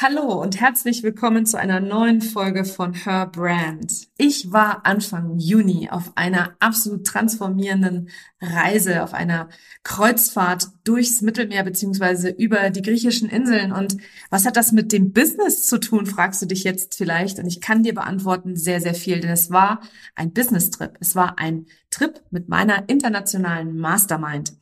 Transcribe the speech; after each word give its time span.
Hallo 0.00 0.40
und 0.40 0.60
herzlich 0.60 1.02
willkommen 1.02 1.44
zu 1.44 1.58
einer 1.58 1.80
neuen 1.80 2.20
Folge 2.20 2.64
von 2.64 2.94
Her 2.94 3.26
Brand. 3.26 4.06
Ich 4.16 4.52
war 4.52 4.86
Anfang 4.86 5.40
Juni 5.40 5.88
auf 5.90 6.12
einer 6.14 6.54
absolut 6.60 7.04
transformierenden 7.04 8.08
Reise, 8.40 9.02
auf 9.02 9.12
einer 9.12 9.48
Kreuzfahrt 9.82 10.68
durchs 10.84 11.20
Mittelmeer 11.20 11.64
beziehungsweise 11.64 12.28
über 12.28 12.70
die 12.70 12.82
griechischen 12.82 13.28
Inseln. 13.28 13.72
Und 13.72 13.96
was 14.30 14.46
hat 14.46 14.56
das 14.56 14.70
mit 14.70 14.92
dem 14.92 15.12
Business 15.12 15.66
zu 15.66 15.78
tun, 15.78 16.06
fragst 16.06 16.42
du 16.42 16.46
dich 16.46 16.62
jetzt 16.62 16.96
vielleicht. 16.96 17.40
Und 17.40 17.46
ich 17.48 17.60
kann 17.60 17.82
dir 17.82 17.94
beantworten, 17.94 18.54
sehr, 18.54 18.80
sehr 18.80 18.94
viel, 18.94 19.18
denn 19.18 19.30
es 19.32 19.50
war 19.50 19.80
ein 20.14 20.32
Business-Trip. 20.32 20.96
Es 21.00 21.16
war 21.16 21.40
ein 21.40 21.66
Trip 21.90 22.20
mit 22.30 22.48
meiner 22.48 22.88
internationalen 22.88 23.76
Mastermind. 23.78 24.52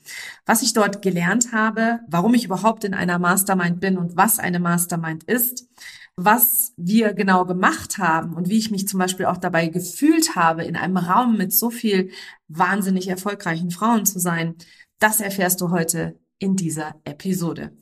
Was 0.47 0.63
ich 0.63 0.73
dort 0.73 1.03
gelernt 1.03 1.53
habe, 1.53 2.01
warum 2.09 2.35
ich 2.35 2.45
überhaupt 2.45 2.85
in 2.85 2.95
einer 2.95 3.19
Mastermind 3.19 3.81
bin 3.81 3.99
und 3.99 4.17
was 4.17 4.39
eine 4.39 4.61
Mastermind 4.61 5.25
ist, 5.27 5.69
was 6.17 6.73
wir 6.77 7.13
genau 7.13 7.45
gemacht 7.45 7.99
haben 7.99 8.35
und 8.35 8.49
wie 8.49 8.59
ich 8.59 8.71
mich 8.71 8.89
zum 8.89 8.99
Beispiel 8.99 9.27
auch 9.27 9.37
dabei 9.37 9.69
gefühlt 9.69 10.35
habe, 10.35 10.65
in 10.65 10.77
einem 10.77 10.97
Raum 10.97 11.37
mit 11.37 11.53
so 11.53 11.71
viel 11.71 12.11
wahnsinnig 12.49 13.09
erfolgreichen 13.09 13.71
Frauen 13.71 14.07
zu 14.07 14.19
sein, 14.19 14.55
das 14.99 15.21
erfährst 15.21 15.61
du 15.61 15.71
heute 15.71 16.19
in 16.39 16.57
dieser 16.57 16.95
Episode. 17.05 17.77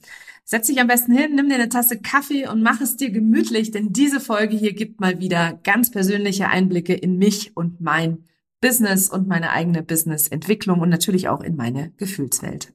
Setz 0.46 0.66
dich 0.66 0.80
am 0.80 0.88
besten 0.88 1.16
hin, 1.16 1.36
nimm 1.36 1.48
dir 1.48 1.54
eine 1.54 1.68
Tasse 1.68 1.98
Kaffee 1.98 2.46
und 2.46 2.62
mach 2.62 2.80
es 2.80 2.96
dir 2.96 3.10
gemütlich, 3.10 3.70
denn 3.70 3.92
diese 3.92 4.20
Folge 4.20 4.56
hier 4.56 4.74
gibt 4.74 5.00
mal 5.00 5.18
wieder 5.18 5.58
ganz 5.62 5.90
persönliche 5.90 6.48
Einblicke 6.48 6.92
in 6.92 7.16
mich 7.16 7.56
und 7.56 7.80
mein 7.80 8.24
Business 8.60 9.08
und 9.08 9.26
meine 9.26 9.50
eigene 9.50 9.82
Businessentwicklung 9.82 10.80
und 10.80 10.88
natürlich 10.88 11.28
auch 11.28 11.40
in 11.40 11.56
meine 11.56 11.92
Gefühlswelt. 11.96 12.74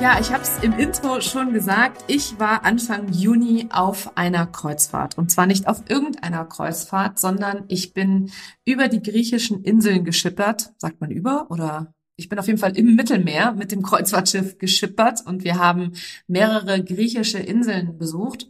Ja, 0.00 0.18
ich 0.18 0.32
habe 0.32 0.42
es 0.42 0.56
im 0.62 0.78
Intro 0.78 1.20
schon 1.20 1.52
gesagt. 1.52 2.04
Ich 2.06 2.38
war 2.38 2.64
Anfang 2.64 3.12
Juni 3.12 3.68
auf 3.70 4.16
einer 4.16 4.46
Kreuzfahrt. 4.46 5.18
Und 5.18 5.30
zwar 5.30 5.44
nicht 5.44 5.68
auf 5.68 5.82
irgendeiner 5.90 6.46
Kreuzfahrt, 6.46 7.18
sondern 7.18 7.64
ich 7.68 7.92
bin 7.92 8.30
über 8.64 8.88
die 8.88 9.02
griechischen 9.02 9.62
Inseln 9.62 10.06
geschippert. 10.06 10.72
Sagt 10.78 11.02
man 11.02 11.10
über 11.10 11.50
oder? 11.50 11.92
Ich 12.16 12.30
bin 12.30 12.38
auf 12.38 12.46
jeden 12.46 12.58
Fall 12.58 12.78
im 12.78 12.96
Mittelmeer 12.96 13.52
mit 13.52 13.72
dem 13.72 13.82
Kreuzfahrtschiff 13.82 14.56
geschippert 14.56 15.20
und 15.26 15.44
wir 15.44 15.58
haben 15.58 15.92
mehrere 16.26 16.82
griechische 16.82 17.38
Inseln 17.38 17.98
besucht. 17.98 18.46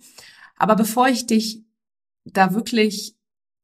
Aber 0.55 0.77
bevor 0.77 1.09
ich 1.09 1.27
dich 1.27 1.65
da 2.27 2.55
wirklich 2.55 3.17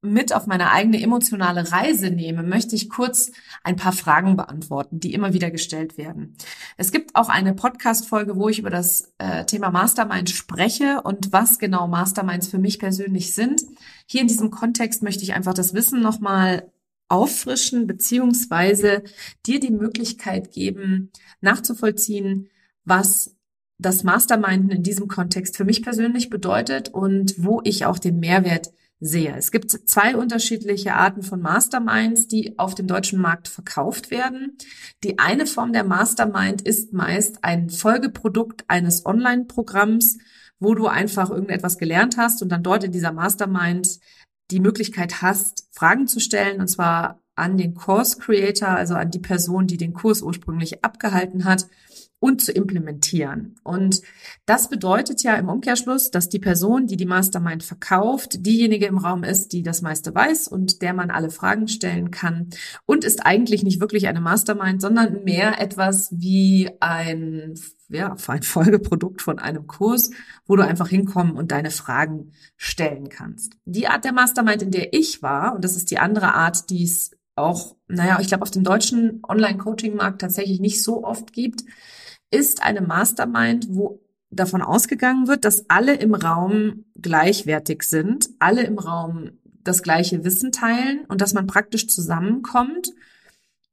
mit 0.07 0.33
auf 0.33 0.47
meine 0.47 0.71
eigene 0.71 1.03
emotionale 1.03 1.71
Reise 1.73 2.11
nehme, 2.11 2.43
möchte 2.43 2.75
ich 2.75 2.89
kurz 2.89 3.33
ein 3.63 3.77
paar 3.77 3.93
Fragen 3.93 4.37
beantworten, 4.37 5.01
die 5.01 5.13
immer 5.13 5.33
wieder 5.33 5.51
gestellt 5.51 5.99
werden. 5.99 6.37
Es 6.77 6.93
gibt 6.93 7.15
auch 7.15 7.29
eine 7.29 7.55
Podcast-Folge, 7.55 8.37
wo 8.37 8.49
ich 8.49 8.59
über 8.59 8.71
das 8.71 9.13
äh, 9.19 9.45
Thema 9.45 9.71
Mastermind 9.71 10.31
spreche 10.31 11.03
und 11.03 11.33
was 11.33 11.59
genau 11.59 11.89
Masterminds 11.89 12.49
für 12.49 12.59
mich 12.59 12.79
persönlich 12.79 13.35
sind. 13.35 13.63
Hier 14.07 14.21
in 14.21 14.29
diesem 14.29 14.51
Kontext 14.51 15.03
möchte 15.03 15.25
ich 15.25 15.35
einfach 15.35 15.55
das 15.55 15.75
Wissen 15.75 16.01
nochmal 16.01 16.71
auffrischen, 17.09 17.87
beziehungsweise 17.87 19.05
dir 19.47 19.61
die 19.61 19.71
Möglichkeit 19.71 20.53
geben, 20.53 21.11
nachzuvollziehen, 21.41 22.49
was 22.85 23.37
das 23.79 24.05
Masterminden 24.05 24.71
in 24.71 24.83
diesem 24.83 25.09
Kontext 25.09 25.57
für 25.57 25.65
mich 25.65 25.83
persönlich 25.83 26.31
bedeutet 26.31 26.89
und 26.89 27.35
wo 27.39 27.61
ich 27.65 27.85
auch 27.85 27.99
den 27.99 28.19
Mehrwert 28.21 28.73
sehe. 29.01 29.35
Es 29.37 29.51
gibt 29.51 29.71
zwei 29.71 30.17
unterschiedliche 30.17 30.95
Arten 30.95 31.23
von 31.23 31.41
Masterminds, 31.41 32.29
die 32.29 32.59
auf 32.59 32.75
dem 32.75 32.87
deutschen 32.87 33.21
Markt 33.21 33.49
verkauft 33.49 34.11
werden. 34.11 34.57
Die 35.05 35.19
eine 35.19 35.47
Form 35.47 35.73
der 35.73 35.85
Mastermind 35.85 36.63
ist 36.63 36.93
meist 36.93 37.45
ein 37.45 37.69
Folgeprodukt 37.69 38.65
eines 38.69 39.05
Online-Programms, 39.05 40.19
wo 40.59 40.75
du 40.75 40.87
einfach 40.87 41.31
irgendetwas 41.31 41.77
gelernt 41.77 42.17
hast 42.17 42.43
und 42.43 42.49
dann 42.49 42.63
dort 42.63 42.85
in 42.85 42.93
dieser 42.93 43.13
Mastermind 43.13 44.01
die 44.51 44.61
Möglichkeit 44.61 45.21
hast, 45.23 45.69
Fragen 45.73 46.07
zu 46.07 46.21
stellen, 46.21 46.61
und 46.61 46.69
zwar 46.69 47.21
an 47.35 47.59
den 47.59 47.75
Course 47.75 48.19
Creator, 48.19 48.69
also 48.69 48.95
an 48.95 49.11
die 49.11 49.19
Person, 49.19 49.67
die 49.67 49.77
den 49.77 49.93
Kurs 49.93 50.23
ursprünglich 50.23 50.85
abgehalten 50.85 51.45
hat 51.45 51.67
und 52.27 52.43
zu 52.43 52.51
implementieren. 52.51 53.55
Und 53.63 54.03
das 54.47 54.69
bedeutet 54.69 55.23
ja 55.23 55.37
im 55.37 55.49
Umkehrschluss, 55.49 56.11
dass 56.11 56.29
die 56.29 56.41
Person, 56.41 56.89
die 56.89 56.97
die 56.97 57.07
Mastermind 57.07 57.63
verkauft, 57.63 58.45
diejenige 58.45 58.87
im 58.87 58.99
Raum 58.99 59.23
ist, 59.23 59.53
die 59.53 59.63
das 59.63 59.81
meiste 59.81 60.13
weiß 60.13 60.49
und 60.49 60.83
der 60.83 60.93
man 60.93 61.13
alle 61.13 61.31
Fragen 61.31 61.69
stellen 61.69 62.11
kann 62.11 62.51
und 62.85 63.05
ist 63.05 63.25
eigentlich 63.25 63.63
nicht 63.63 63.81
wirklich 63.81 64.09
eine 64.09 64.21
Mastermind, 64.21 64.81
sondern 64.81 65.23
mehr 65.23 65.61
etwas 65.61 66.09
wie 66.11 66.69
ein 66.81 67.55
ja, 67.89 68.17
ein 68.27 68.43
Folgeprodukt 68.43 69.23
von 69.23 69.39
einem 69.39 69.69
Kurs, 69.69 70.11
wo 70.47 70.57
du 70.57 70.65
einfach 70.65 70.89
hinkommen 70.89 71.37
und 71.37 71.53
deine 71.53 71.71
Fragen 71.71 72.33
stellen 72.57 73.09
kannst. 73.09 73.57
Die 73.65 73.87
Art 73.87 74.05
der 74.05 74.13
Mastermind, 74.13 74.63
in 74.63 74.73
der 74.73 74.93
ich 74.93 75.23
war, 75.23 75.55
und 75.55 75.63
das 75.63 75.77
ist 75.77 75.93
die 75.93 76.01
andere 76.01 76.35
Art, 76.35 76.69
die 76.71 76.83
es 76.83 77.13
auch, 77.37 77.77
naja, 77.87 78.19
ich 78.21 78.27
glaube, 78.27 78.43
auf 78.43 78.51
dem 78.51 78.65
deutschen 78.65 79.23
Online-Coaching-Markt 79.29 80.21
tatsächlich 80.21 80.59
nicht 80.59 80.83
so 80.83 81.05
oft 81.05 81.33
gibt, 81.33 81.63
ist 82.31 82.63
eine 82.63 82.81
Mastermind, 82.81 83.69
wo 83.71 84.01
davon 84.31 84.63
ausgegangen 84.63 85.29
wird, 85.29 85.45
dass 85.45 85.69
alle 85.71 85.95
im 85.95 86.15
Raum 86.15 86.85
gleichwertig 87.01 87.83
sind, 87.85 88.29
alle 88.39 88.65
im 88.65 88.79
Raum 88.79 89.31
das 89.63 89.83
gleiche 89.83 90.25
Wissen 90.25 90.53
teilen 90.53 91.05
und 91.09 91.21
dass 91.21 91.35
man 91.35 91.47
praktisch 91.47 91.89
zusammenkommt 91.89 92.93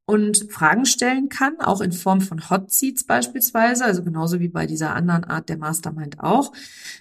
und 0.06 0.52
Fragen 0.52 0.84
stellen 0.84 1.28
kann, 1.28 1.60
auch 1.60 1.80
in 1.80 1.92
Form 1.92 2.20
von 2.20 2.50
Hot 2.50 2.70
Seats 2.70 3.04
beispielsweise, 3.04 3.84
also 3.84 4.02
genauso 4.02 4.38
wie 4.38 4.48
bei 4.48 4.66
dieser 4.66 4.94
anderen 4.94 5.24
Art 5.24 5.48
der 5.48 5.56
Mastermind 5.56 6.20
auch. 6.20 6.52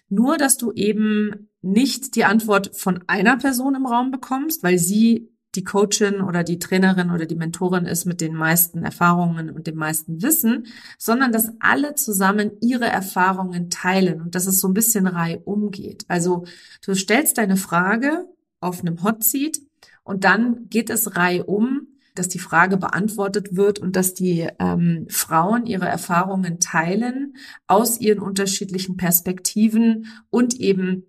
Nur, 0.09 0.37
dass 0.37 0.57
du 0.57 0.71
eben 0.71 1.49
nicht 1.61 2.15
die 2.15 2.23
Antwort 2.23 2.75
von 2.75 3.03
einer 3.07 3.37
Person 3.37 3.75
im 3.75 3.85
Raum 3.85 4.11
bekommst, 4.11 4.63
weil 4.63 4.77
sie 4.77 5.32
die 5.55 5.63
Coachin 5.63 6.21
oder 6.21 6.43
die 6.43 6.59
Trainerin 6.59 7.11
oder 7.11 7.25
die 7.25 7.35
Mentorin 7.35 7.85
ist 7.85 8.05
mit 8.05 8.21
den 8.21 8.35
meisten 8.35 8.83
Erfahrungen 8.83 9.49
und 9.49 9.67
dem 9.67 9.75
meisten 9.75 10.21
Wissen, 10.21 10.67
sondern 10.97 11.31
dass 11.31 11.51
alle 11.59 11.95
zusammen 11.95 12.51
ihre 12.61 12.85
Erfahrungen 12.85 13.69
teilen 13.69 14.21
und 14.21 14.35
dass 14.35 14.47
es 14.47 14.59
so 14.59 14.67
ein 14.67 14.73
bisschen 14.73 15.07
reihum 15.07 15.71
geht. 15.71 16.05
Also 16.07 16.45
du 16.85 16.95
stellst 16.95 17.37
deine 17.37 17.57
Frage 17.57 18.27
auf 18.59 18.81
einem 18.81 19.03
Hot 19.03 19.23
Seat 19.23 19.59
und 20.03 20.23
dann 20.23 20.69
geht 20.69 20.89
es 20.89 21.15
reihum, 21.15 21.87
dass 22.15 22.27
die 22.27 22.39
Frage 22.39 22.77
beantwortet 22.77 23.55
wird 23.55 23.79
und 23.79 23.95
dass 23.95 24.13
die 24.13 24.47
ähm, 24.59 25.07
Frauen 25.09 25.65
ihre 25.65 25.87
Erfahrungen 25.87 26.59
teilen 26.59 27.35
aus 27.67 27.99
ihren 27.99 28.19
unterschiedlichen 28.19 28.97
Perspektiven 28.97 30.07
und 30.29 30.55
eben 30.59 31.07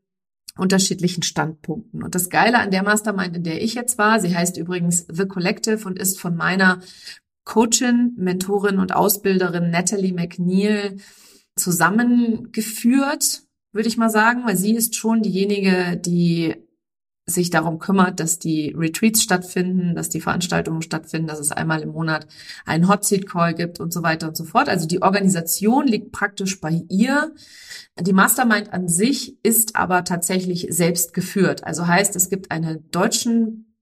unterschiedlichen 0.56 1.22
Standpunkten. 1.22 2.02
Und 2.02 2.14
das 2.14 2.30
Geile 2.30 2.58
an 2.58 2.70
der 2.70 2.82
Mastermind, 2.82 3.36
in 3.36 3.42
der 3.42 3.62
ich 3.62 3.74
jetzt 3.74 3.98
war, 3.98 4.20
sie 4.20 4.34
heißt 4.34 4.56
übrigens 4.56 5.06
The 5.10 5.26
Collective 5.26 5.86
und 5.86 5.98
ist 5.98 6.20
von 6.20 6.36
meiner 6.36 6.80
Coachin, 7.44 8.14
Mentorin 8.16 8.78
und 8.78 8.94
Ausbilderin 8.94 9.70
Natalie 9.70 10.14
McNeil 10.14 10.96
zusammengeführt, 11.56 13.42
würde 13.72 13.88
ich 13.88 13.96
mal 13.96 14.10
sagen, 14.10 14.44
weil 14.46 14.56
sie 14.56 14.74
ist 14.74 14.94
schon 14.94 15.22
diejenige, 15.22 15.96
die 15.96 16.54
sich 17.26 17.48
darum 17.48 17.78
kümmert, 17.78 18.20
dass 18.20 18.38
die 18.38 18.74
Retreats 18.76 19.22
stattfinden, 19.22 19.94
dass 19.94 20.10
die 20.10 20.20
Veranstaltungen 20.20 20.82
stattfinden, 20.82 21.26
dass 21.26 21.38
es 21.38 21.52
einmal 21.52 21.80
im 21.80 21.90
Monat 21.90 22.26
einen 22.66 22.88
Hot 22.88 23.04
Seat 23.04 23.26
Call 23.26 23.54
gibt 23.54 23.80
und 23.80 23.92
so 23.92 24.02
weiter 24.02 24.28
und 24.28 24.36
so 24.36 24.44
fort. 24.44 24.68
Also 24.68 24.86
die 24.86 25.00
Organisation 25.00 25.86
liegt 25.86 26.12
praktisch 26.12 26.60
bei 26.60 26.82
ihr. 26.88 27.34
Die 27.98 28.12
Mastermind 28.12 28.72
an 28.72 28.88
sich 28.88 29.38
ist 29.42 29.74
aber 29.76 30.04
tatsächlich 30.04 30.66
selbst 30.68 31.14
geführt. 31.14 31.64
Also 31.64 31.86
heißt, 31.86 32.14
es 32.14 32.28
gibt 32.28 32.50
einen 32.50 32.90
deutschen 32.90 33.74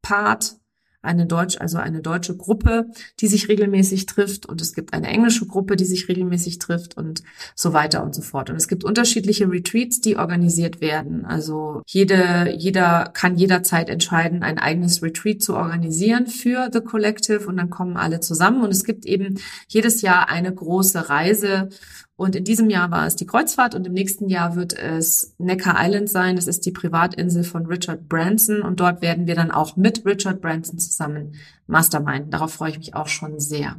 Part, 0.00 0.59
eine 1.02 1.26
Deutsch, 1.26 1.58
also 1.58 1.78
eine 1.78 2.02
deutsche 2.02 2.36
Gruppe, 2.36 2.86
die 3.20 3.26
sich 3.26 3.48
regelmäßig 3.48 4.06
trifft 4.06 4.46
und 4.46 4.60
es 4.60 4.74
gibt 4.74 4.92
eine 4.92 5.08
englische 5.08 5.46
Gruppe, 5.46 5.76
die 5.76 5.84
sich 5.84 6.08
regelmäßig 6.08 6.58
trifft 6.58 6.96
und 6.96 7.22
so 7.54 7.72
weiter 7.72 8.02
und 8.02 8.14
so 8.14 8.22
fort. 8.22 8.50
Und 8.50 8.56
es 8.56 8.68
gibt 8.68 8.84
unterschiedliche 8.84 9.50
Retreats, 9.50 10.00
die 10.00 10.16
organisiert 10.16 10.80
werden. 10.80 11.24
Also 11.24 11.82
jede, 11.86 12.54
jeder 12.56 13.10
kann 13.14 13.36
jederzeit 13.36 13.88
entscheiden, 13.88 14.42
ein 14.42 14.58
eigenes 14.58 15.02
Retreat 15.02 15.40
zu 15.40 15.54
organisieren 15.54 16.26
für 16.26 16.68
The 16.72 16.80
Collective 16.80 17.46
und 17.46 17.56
dann 17.56 17.70
kommen 17.70 17.96
alle 17.96 18.20
zusammen 18.20 18.62
und 18.62 18.70
es 18.70 18.84
gibt 18.84 19.06
eben 19.06 19.38
jedes 19.68 20.02
Jahr 20.02 20.28
eine 20.28 20.54
große 20.54 21.08
Reise 21.08 21.70
und 22.20 22.36
in 22.36 22.44
diesem 22.44 22.68
Jahr 22.68 22.90
war 22.90 23.06
es 23.06 23.16
die 23.16 23.24
Kreuzfahrt 23.24 23.74
und 23.74 23.86
im 23.86 23.94
nächsten 23.94 24.28
Jahr 24.28 24.54
wird 24.54 24.74
es 24.74 25.34
Necker 25.38 25.76
Island 25.78 26.10
sein. 26.10 26.36
Das 26.36 26.48
ist 26.48 26.66
die 26.66 26.70
Privatinsel 26.70 27.44
von 27.44 27.64
Richard 27.64 28.10
Branson 28.10 28.60
und 28.60 28.78
dort 28.78 29.00
werden 29.00 29.26
wir 29.26 29.34
dann 29.34 29.50
auch 29.50 29.76
mit 29.76 30.04
Richard 30.04 30.42
Branson 30.42 30.78
zusammen 30.78 31.32
Mastermind. 31.70 32.32
Darauf 32.32 32.52
freue 32.52 32.70
ich 32.70 32.78
mich 32.78 32.94
auch 32.94 33.08
schon 33.08 33.40
sehr. 33.40 33.76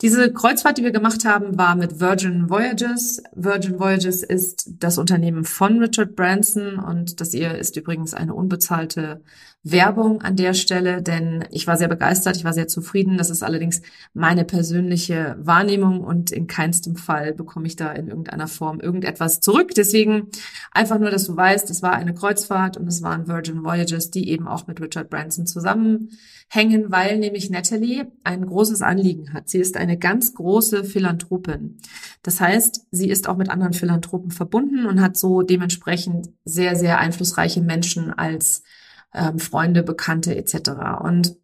Diese 0.00 0.32
Kreuzfahrt, 0.32 0.78
die 0.78 0.84
wir 0.84 0.90
gemacht 0.90 1.24
haben, 1.24 1.58
war 1.58 1.76
mit 1.76 2.00
Virgin 2.00 2.50
Voyages. 2.50 3.22
Virgin 3.34 3.78
Voyages 3.78 4.22
ist 4.22 4.70
das 4.78 4.98
Unternehmen 4.98 5.44
von 5.44 5.78
Richard 5.78 6.16
Branson 6.16 6.78
und 6.78 7.20
das 7.20 7.34
ihr 7.34 7.56
ist 7.56 7.76
übrigens 7.76 8.14
eine 8.14 8.34
unbezahlte 8.34 9.22
Werbung 9.64 10.22
an 10.22 10.36
der 10.36 10.54
Stelle, 10.54 11.02
denn 11.02 11.44
ich 11.50 11.66
war 11.66 11.76
sehr 11.76 11.88
begeistert, 11.88 12.36
ich 12.36 12.44
war 12.44 12.52
sehr 12.52 12.68
zufrieden. 12.68 13.18
Das 13.18 13.28
ist 13.28 13.42
allerdings 13.42 13.82
meine 14.14 14.44
persönliche 14.44 15.36
Wahrnehmung 15.40 16.00
und 16.00 16.30
in 16.30 16.46
keinstem 16.46 16.96
Fall 16.96 17.34
bekomme 17.34 17.66
ich 17.66 17.74
da 17.74 17.90
in 17.92 18.08
irgendeiner 18.08 18.46
Form 18.46 18.80
irgendetwas 18.80 19.40
zurück. 19.40 19.72
Deswegen 19.76 20.28
einfach 20.70 20.98
nur, 20.98 21.10
dass 21.10 21.24
du 21.24 21.36
weißt, 21.36 21.68
es 21.70 21.82
war 21.82 21.92
eine 21.92 22.14
Kreuzfahrt 22.14 22.76
und 22.76 22.86
es 22.86 23.02
waren 23.02 23.26
Virgin 23.26 23.64
Voyages, 23.64 24.10
die 24.10 24.30
eben 24.30 24.46
auch 24.46 24.68
mit 24.68 24.80
Richard 24.80 25.10
Branson 25.10 25.46
zusammenhängen, 25.46 26.90
weil 26.90 27.17
nämlich 27.18 27.50
Natalie 27.50 28.10
ein 28.24 28.46
großes 28.46 28.82
Anliegen 28.82 29.32
hat. 29.32 29.48
Sie 29.48 29.58
ist 29.58 29.76
eine 29.76 29.98
ganz 29.98 30.34
große 30.34 30.84
Philanthropin. 30.84 31.78
Das 32.22 32.40
heißt, 32.40 32.86
sie 32.90 33.08
ist 33.08 33.28
auch 33.28 33.36
mit 33.36 33.50
anderen 33.50 33.72
Philanthropen 33.72 34.30
verbunden 34.30 34.86
und 34.86 35.00
hat 35.00 35.16
so 35.16 35.42
dementsprechend 35.42 36.30
sehr, 36.44 36.76
sehr 36.76 36.98
einflussreiche 36.98 37.60
Menschen 37.60 38.12
als 38.12 38.62
ähm, 39.14 39.38
Freunde, 39.38 39.82
Bekannte 39.82 40.36
etc. 40.36 40.70
Und 41.02 41.36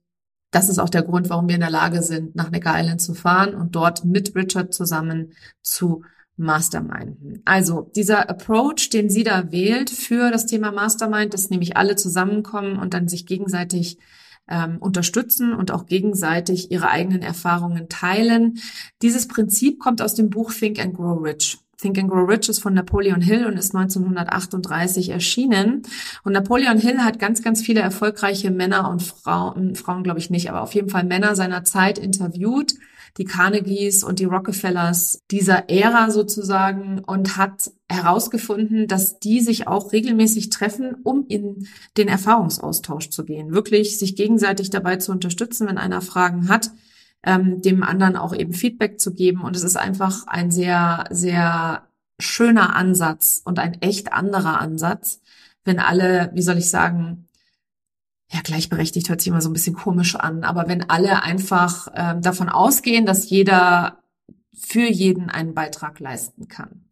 das 0.51 0.69
ist 0.69 0.79
auch 0.79 0.91
der 0.91 1.03
Grund, 1.03 1.31
warum 1.31 1.49
wir 1.49 1.57
in 1.57 1.61
der 1.61 1.71
Lage 1.71 2.03
sind, 2.03 2.37
nach 2.37 2.51
Necker 2.51 2.75
Island 2.77 3.01
zu 3.01 3.15
fahren 3.15 3.55
und 3.55 3.75
dort 3.75 4.05
mit 4.05 4.35
Richard 4.37 4.73
zusammen 4.73 5.33
zu 5.63 6.05
Masterminden. 6.37 7.43
Also 7.45 7.91
dieser 7.95 8.29
Approach, 8.29 8.91
den 8.91 9.09
sie 9.09 9.25
da 9.25 9.53
wählt 9.53 9.91
für 9.91 10.31
das 10.31 10.47
Thema 10.47 10.73
Mastermind, 10.73 11.33
dass 11.33 11.51
nämlich 11.51 11.77
alle 11.77 11.97
zusammenkommen 11.97 12.79
und 12.79 12.95
dann 12.95 13.09
sich 13.09 13.27
gegenseitig 13.27 13.99
ähm, 14.49 14.79
unterstützen 14.79 15.55
und 15.55 15.71
auch 15.71 15.87
gegenseitig 15.87 16.71
ihre 16.71 16.91
eigenen 16.91 17.23
Erfahrungen 17.23 17.89
teilen. 17.89 18.59
Dieses 19.03 19.29
Prinzip 19.29 19.79
kommt 19.79 20.03
aus 20.03 20.15
dem 20.15 20.31
Buch 20.31 20.53
Think 20.53 20.79
and 20.79 20.95
Grow 20.95 21.23
Rich. 21.23 21.64
Think 21.85 21.99
and 21.99 22.11
Grow 22.11 22.27
Rich 22.27 22.49
ist 22.49 22.61
von 22.61 22.73
Napoleon 22.73 23.21
Hill 23.21 23.45
und 23.45 23.59
ist 23.59 23.75
1938 23.75 25.11
erschienen. 25.11 25.83
Und 26.23 26.33
Napoleon 26.33 26.79
Hill 26.79 27.01
hat 27.01 27.19
ganz, 27.19 27.43
ganz 27.43 27.61
viele 27.61 27.81
erfolgreiche 27.81 28.51
Männer 28.51 28.89
und 28.89 29.03
Frauen, 29.03 29.75
Frauen 29.75 30.03
glaube 30.03 30.19
ich 30.19 30.31
nicht, 30.31 30.49
aber 30.49 30.63
auf 30.63 30.75
jeden 30.75 30.89
Fall 30.89 31.05
Männer 31.05 31.37
seiner 31.37 31.63
Zeit 31.63 31.99
interviewt, 31.99 32.73
die 33.19 33.27
Carnegies 33.27 34.03
und 34.03 34.19
die 34.19 34.25
Rockefellers 34.25 35.21
dieser 35.31 35.69
Ära 35.69 36.11
sozusagen 36.11 37.01
und 37.01 37.37
hat 37.37 37.71
herausgefunden, 37.91 38.89
dass 38.89 39.19
die 39.19 39.41
sich 39.41 39.69
auch 39.69 39.93
regelmäßig 39.93 40.49
treffen, 40.49 40.97
um 41.05 41.27
in 41.29 41.69
den 41.99 42.09
Erfahrungsaustausch 42.09 43.11
zu 43.11 43.27
gehen. 43.27 43.53
Wirklich 43.53 43.99
sich 43.99 44.17
gegenseitig 44.17 44.71
dabei 44.71 44.97
zu 44.97 45.13
unterstützen, 45.13 45.69
wenn 45.69 45.77
einer 45.77 46.01
Fragen 46.01 46.49
hat 46.49 46.71
ähm, 47.25 47.63
dem 47.63 47.83
anderen 47.83 48.17
auch 48.17 48.35
eben 48.35 48.53
Feedback 48.53 49.01
zu 49.01 49.15
geben. 49.15 49.43
Und 49.43 49.57
es 49.57 49.63
ist 49.63 49.77
einfach 49.77 50.27
ein 50.27 50.51
sehr, 50.51 51.05
sehr 51.11 51.89
schöner 52.19 52.77
Ansatz 52.77 53.43
und 53.45 53.59
ein 53.59 53.81
echt 53.83 54.13
anderer 54.13 54.61
Ansatz, 54.61 55.21
wenn 55.65 55.79
alle, 55.81 56.31
wie 56.35 56.43
soll 56.43 56.59
ich 56.59 56.71
sagen, 56.71 57.29
ja, 58.31 58.41
gleichberechtigt 58.43 59.09
hört 59.09 59.21
sich 59.21 59.29
immer 59.29 59.41
so 59.41 59.49
ein 59.49 59.53
bisschen 59.53 59.75
komisch 59.75 60.17
an, 60.17 60.45
aber 60.45 60.69
wenn 60.69 60.89
alle 60.89 61.23
einfach 61.23 61.89
ähm, 61.95 62.21
davon 62.23 62.49
ausgehen, 62.49 63.07
dass 63.07 63.31
jeder 63.31 63.99
für 64.55 64.89
jeden 64.89 65.31
einen 65.31 65.55
Beitrag 65.55 66.01
leisten 66.01 66.49
kann. 66.49 66.85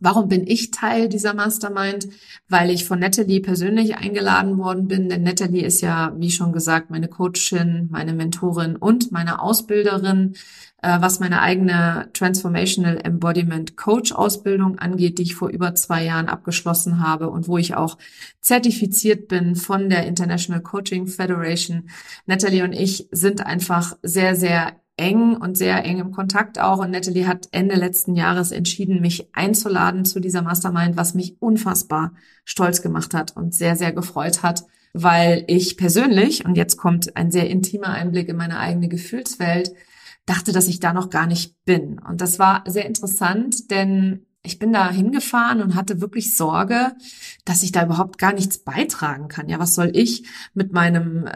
Warum 0.00 0.28
bin 0.28 0.46
ich 0.46 0.70
Teil 0.70 1.08
dieser 1.08 1.34
Mastermind? 1.34 2.08
Weil 2.48 2.70
ich 2.70 2.84
von 2.84 3.00
Natalie 3.00 3.40
persönlich 3.40 3.96
eingeladen 3.96 4.58
worden 4.58 4.86
bin, 4.86 5.08
denn 5.08 5.22
Natalie 5.22 5.64
ist 5.64 5.80
ja, 5.80 6.14
wie 6.16 6.30
schon 6.30 6.52
gesagt, 6.52 6.90
meine 6.90 7.08
Coachin, 7.08 7.88
meine 7.90 8.12
Mentorin 8.12 8.76
und 8.76 9.10
meine 9.10 9.42
Ausbilderin, 9.42 10.34
äh, 10.80 11.00
was 11.00 11.18
meine 11.18 11.42
eigene 11.42 12.08
Transformational 12.12 13.00
Embodiment 13.02 13.76
Coach 13.76 14.12
Ausbildung 14.12 14.78
angeht, 14.78 15.18
die 15.18 15.22
ich 15.22 15.34
vor 15.34 15.48
über 15.48 15.74
zwei 15.74 16.04
Jahren 16.04 16.28
abgeschlossen 16.28 17.00
habe 17.00 17.28
und 17.30 17.48
wo 17.48 17.58
ich 17.58 17.74
auch 17.74 17.98
zertifiziert 18.40 19.26
bin 19.28 19.56
von 19.56 19.90
der 19.90 20.06
International 20.06 20.62
Coaching 20.62 21.08
Federation. 21.08 21.90
Natalie 22.26 22.62
und 22.62 22.72
ich 22.72 23.08
sind 23.10 23.44
einfach 23.44 23.96
sehr, 24.02 24.36
sehr 24.36 24.76
eng 24.98 25.36
und 25.36 25.56
sehr 25.56 25.84
eng 25.84 25.98
im 25.98 26.12
Kontakt 26.12 26.58
auch. 26.58 26.78
Und 26.78 26.90
Natalie 26.90 27.26
hat 27.26 27.48
Ende 27.52 27.76
letzten 27.76 28.14
Jahres 28.14 28.50
entschieden, 28.50 29.00
mich 29.00 29.28
einzuladen 29.34 30.04
zu 30.04 30.20
dieser 30.20 30.42
Mastermind, 30.42 30.96
was 30.96 31.14
mich 31.14 31.40
unfassbar 31.40 32.12
stolz 32.44 32.82
gemacht 32.82 33.14
hat 33.14 33.36
und 33.36 33.54
sehr, 33.54 33.76
sehr 33.76 33.92
gefreut 33.92 34.42
hat, 34.42 34.64
weil 34.92 35.44
ich 35.46 35.76
persönlich, 35.76 36.44
und 36.44 36.56
jetzt 36.56 36.76
kommt 36.76 37.16
ein 37.16 37.30
sehr 37.30 37.48
intimer 37.48 37.88
Einblick 37.88 38.28
in 38.28 38.36
meine 38.36 38.58
eigene 38.58 38.88
Gefühlswelt, 38.88 39.72
dachte, 40.26 40.52
dass 40.52 40.68
ich 40.68 40.80
da 40.80 40.92
noch 40.92 41.10
gar 41.10 41.26
nicht 41.26 41.64
bin. 41.64 41.98
Und 41.98 42.20
das 42.20 42.38
war 42.38 42.64
sehr 42.66 42.86
interessant, 42.86 43.70
denn 43.70 44.26
ich 44.44 44.58
bin 44.58 44.72
da 44.72 44.90
hingefahren 44.90 45.60
und 45.60 45.74
hatte 45.74 46.00
wirklich 46.00 46.34
Sorge, 46.34 46.92
dass 47.44 47.64
ich 47.64 47.72
da 47.72 47.84
überhaupt 47.84 48.18
gar 48.18 48.32
nichts 48.32 48.58
beitragen 48.58 49.28
kann. 49.28 49.48
Ja, 49.48 49.58
was 49.58 49.74
soll 49.74 49.90
ich 49.92 50.24
mit 50.54 50.72
meinem 50.72 51.26
äh, 51.26 51.30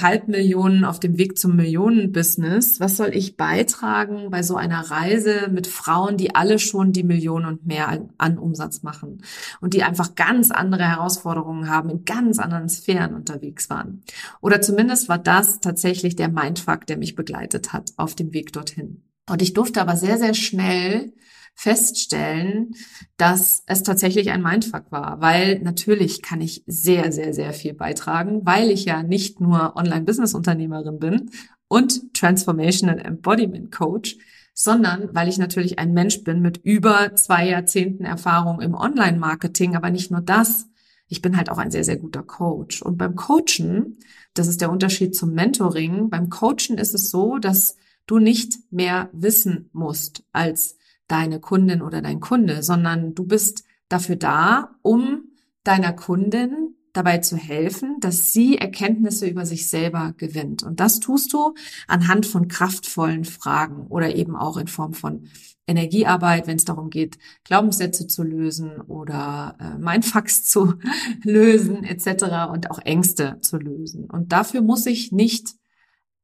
Halbmillionen 0.00 0.84
auf 0.84 0.98
dem 0.98 1.18
Weg 1.18 1.38
zum 1.38 1.56
Millionenbusiness? 1.56 2.80
Was 2.80 2.96
soll 2.96 3.10
ich 3.14 3.36
beitragen 3.36 4.30
bei 4.30 4.42
so 4.42 4.56
einer 4.56 4.90
Reise 4.90 5.48
mit 5.52 5.66
Frauen, 5.66 6.16
die 6.16 6.34
alle 6.34 6.58
schon 6.58 6.92
die 6.92 7.04
Millionen 7.04 7.44
und 7.44 7.66
mehr 7.66 7.88
an, 7.88 8.10
an 8.16 8.38
Umsatz 8.38 8.82
machen 8.82 9.22
und 9.60 9.74
die 9.74 9.82
einfach 9.82 10.14
ganz 10.14 10.50
andere 10.50 10.84
Herausforderungen 10.84 11.68
haben, 11.68 11.90
in 11.90 12.04
ganz 12.04 12.38
anderen 12.38 12.70
Sphären 12.70 13.14
unterwegs 13.14 13.68
waren? 13.68 14.02
Oder 14.40 14.62
zumindest 14.62 15.08
war 15.10 15.18
das 15.18 15.60
tatsächlich 15.60 16.16
der 16.16 16.30
Mindfuck, 16.30 16.86
der 16.86 16.96
mich 16.96 17.14
begleitet 17.14 17.74
hat 17.74 17.92
auf 17.98 18.14
dem 18.14 18.32
Weg 18.32 18.52
dorthin. 18.52 19.02
Und 19.28 19.42
ich 19.42 19.52
durfte 19.52 19.82
aber 19.82 19.96
sehr, 19.96 20.16
sehr 20.16 20.32
schnell 20.32 21.12
feststellen, 21.58 22.76
dass 23.16 23.64
es 23.66 23.82
tatsächlich 23.82 24.30
ein 24.30 24.44
Mindfuck 24.44 24.92
war, 24.92 25.20
weil 25.20 25.58
natürlich 25.58 26.22
kann 26.22 26.40
ich 26.40 26.62
sehr, 26.68 27.10
sehr, 27.10 27.34
sehr 27.34 27.52
viel 27.52 27.74
beitragen, 27.74 28.46
weil 28.46 28.70
ich 28.70 28.84
ja 28.84 29.02
nicht 29.02 29.40
nur 29.40 29.74
Online-Business-Unternehmerin 29.74 31.00
bin 31.00 31.30
und 31.66 32.14
Transformational 32.14 33.00
Embodiment 33.00 33.72
Coach, 33.72 34.18
sondern 34.54 35.12
weil 35.16 35.26
ich 35.26 35.38
natürlich 35.38 35.80
ein 35.80 35.92
Mensch 35.92 36.22
bin 36.22 36.42
mit 36.42 36.58
über 36.58 37.16
zwei 37.16 37.48
Jahrzehnten 37.48 38.04
Erfahrung 38.04 38.60
im 38.60 38.74
Online-Marketing, 38.74 39.74
aber 39.74 39.90
nicht 39.90 40.12
nur 40.12 40.20
das, 40.20 40.68
ich 41.08 41.22
bin 41.22 41.36
halt 41.36 41.50
auch 41.50 41.58
ein 41.58 41.72
sehr, 41.72 41.82
sehr 41.82 41.96
guter 41.96 42.22
Coach. 42.22 42.82
Und 42.82 42.98
beim 42.98 43.16
Coachen, 43.16 43.98
das 44.32 44.46
ist 44.46 44.60
der 44.60 44.70
Unterschied 44.70 45.16
zum 45.16 45.32
Mentoring, 45.34 46.08
beim 46.08 46.30
Coachen 46.30 46.78
ist 46.78 46.94
es 46.94 47.10
so, 47.10 47.38
dass 47.38 47.74
du 48.06 48.20
nicht 48.20 48.58
mehr 48.70 49.10
wissen 49.12 49.70
musst 49.72 50.22
als 50.30 50.77
deine 51.08 51.40
Kundin 51.40 51.82
oder 51.82 52.02
dein 52.02 52.20
Kunde, 52.20 52.62
sondern 52.62 53.14
du 53.14 53.24
bist 53.24 53.64
dafür 53.88 54.16
da, 54.16 54.76
um 54.82 55.24
deiner 55.64 55.92
Kundin 55.92 56.76
dabei 56.92 57.18
zu 57.18 57.36
helfen, 57.36 57.96
dass 58.00 58.32
sie 58.32 58.58
Erkenntnisse 58.58 59.26
über 59.26 59.46
sich 59.46 59.68
selber 59.68 60.14
gewinnt. 60.16 60.62
Und 60.62 60.80
das 60.80 61.00
tust 61.00 61.32
du 61.32 61.54
anhand 61.86 62.26
von 62.26 62.48
kraftvollen 62.48 63.24
Fragen 63.24 63.86
oder 63.86 64.14
eben 64.14 64.36
auch 64.36 64.56
in 64.56 64.66
Form 64.66 64.94
von 64.94 65.28
Energiearbeit, 65.66 66.46
wenn 66.46 66.56
es 66.56 66.64
darum 66.64 66.90
geht, 66.90 67.18
Glaubenssätze 67.44 68.06
zu 68.06 68.22
lösen 68.22 68.80
oder 68.80 69.56
äh, 69.60 69.78
Mindfucks 69.78 70.44
zu 70.44 70.74
lösen 71.22 71.84
etc. 71.84 72.50
und 72.50 72.70
auch 72.70 72.78
Ängste 72.80 73.38
zu 73.42 73.58
lösen. 73.58 74.10
Und 74.10 74.32
dafür 74.32 74.62
muss 74.62 74.86
ich 74.86 75.12
nicht 75.12 75.54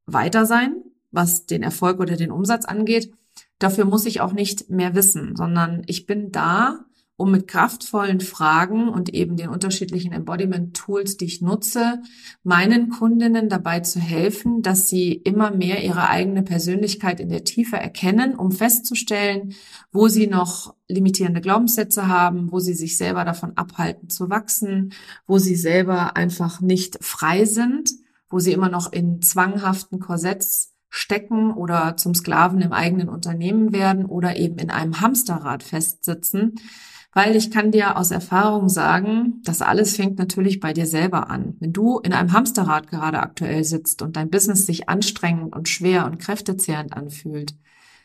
weiter 0.06 0.46
sein, 0.46 0.82
was 1.10 1.46
den 1.46 1.62
Erfolg 1.62 2.00
oder 2.00 2.16
den 2.16 2.30
Umsatz 2.32 2.64
angeht, 2.64 3.12
Dafür 3.58 3.84
muss 3.84 4.06
ich 4.06 4.20
auch 4.20 4.32
nicht 4.32 4.70
mehr 4.70 4.94
wissen, 4.94 5.36
sondern 5.36 5.82
ich 5.86 6.06
bin 6.06 6.32
da, 6.32 6.80
um 7.16 7.30
mit 7.30 7.46
kraftvollen 7.46 8.20
Fragen 8.20 8.88
und 8.88 9.14
eben 9.14 9.36
den 9.36 9.48
unterschiedlichen 9.48 10.12
Embodiment-Tools, 10.12 11.16
die 11.16 11.26
ich 11.26 11.40
nutze, 11.40 12.02
meinen 12.42 12.88
Kundinnen 12.88 13.48
dabei 13.48 13.80
zu 13.80 14.00
helfen, 14.00 14.62
dass 14.62 14.88
sie 14.88 15.12
immer 15.12 15.52
mehr 15.52 15.84
ihre 15.84 16.08
eigene 16.08 16.42
Persönlichkeit 16.42 17.20
in 17.20 17.28
der 17.28 17.44
Tiefe 17.44 17.76
erkennen, 17.76 18.34
um 18.34 18.50
festzustellen, 18.50 19.54
wo 19.92 20.08
sie 20.08 20.26
noch 20.26 20.74
limitierende 20.88 21.40
Glaubenssätze 21.40 22.08
haben, 22.08 22.50
wo 22.50 22.58
sie 22.58 22.74
sich 22.74 22.96
selber 22.96 23.24
davon 23.24 23.56
abhalten 23.56 24.10
zu 24.10 24.28
wachsen, 24.28 24.92
wo 25.28 25.38
sie 25.38 25.56
selber 25.56 26.16
einfach 26.16 26.60
nicht 26.60 26.98
frei 27.00 27.44
sind 27.44 27.90
wo 28.34 28.40
sie 28.40 28.52
immer 28.52 28.68
noch 28.68 28.92
in 28.92 29.22
zwanghaften 29.22 30.00
Korsetts 30.00 30.73
stecken 30.94 31.52
oder 31.52 31.96
zum 31.96 32.14
Sklaven 32.14 32.60
im 32.60 32.72
eigenen 32.72 33.08
Unternehmen 33.08 33.72
werden 33.72 34.04
oder 34.04 34.36
eben 34.36 34.58
in 34.58 34.70
einem 34.70 35.00
Hamsterrad 35.00 35.64
festsitzen. 35.64 36.54
Weil 37.12 37.34
ich 37.34 37.50
kann 37.50 37.72
dir 37.72 37.96
aus 37.96 38.12
Erfahrung 38.12 38.68
sagen, 38.68 39.40
das 39.44 39.60
alles 39.60 39.96
fängt 39.96 40.18
natürlich 40.18 40.60
bei 40.60 40.72
dir 40.72 40.86
selber 40.86 41.30
an. 41.30 41.56
Wenn 41.58 41.72
du 41.72 41.98
in 41.98 42.12
einem 42.12 42.32
Hamsterrad 42.32 42.88
gerade 42.88 43.20
aktuell 43.20 43.64
sitzt 43.64 44.02
und 44.02 44.16
dein 44.16 44.30
Business 44.30 44.66
sich 44.66 44.88
anstrengend 44.88 45.54
und 45.54 45.68
schwer 45.68 46.06
und 46.06 46.18
kräftezehrend 46.18 46.92
anfühlt, 46.92 47.56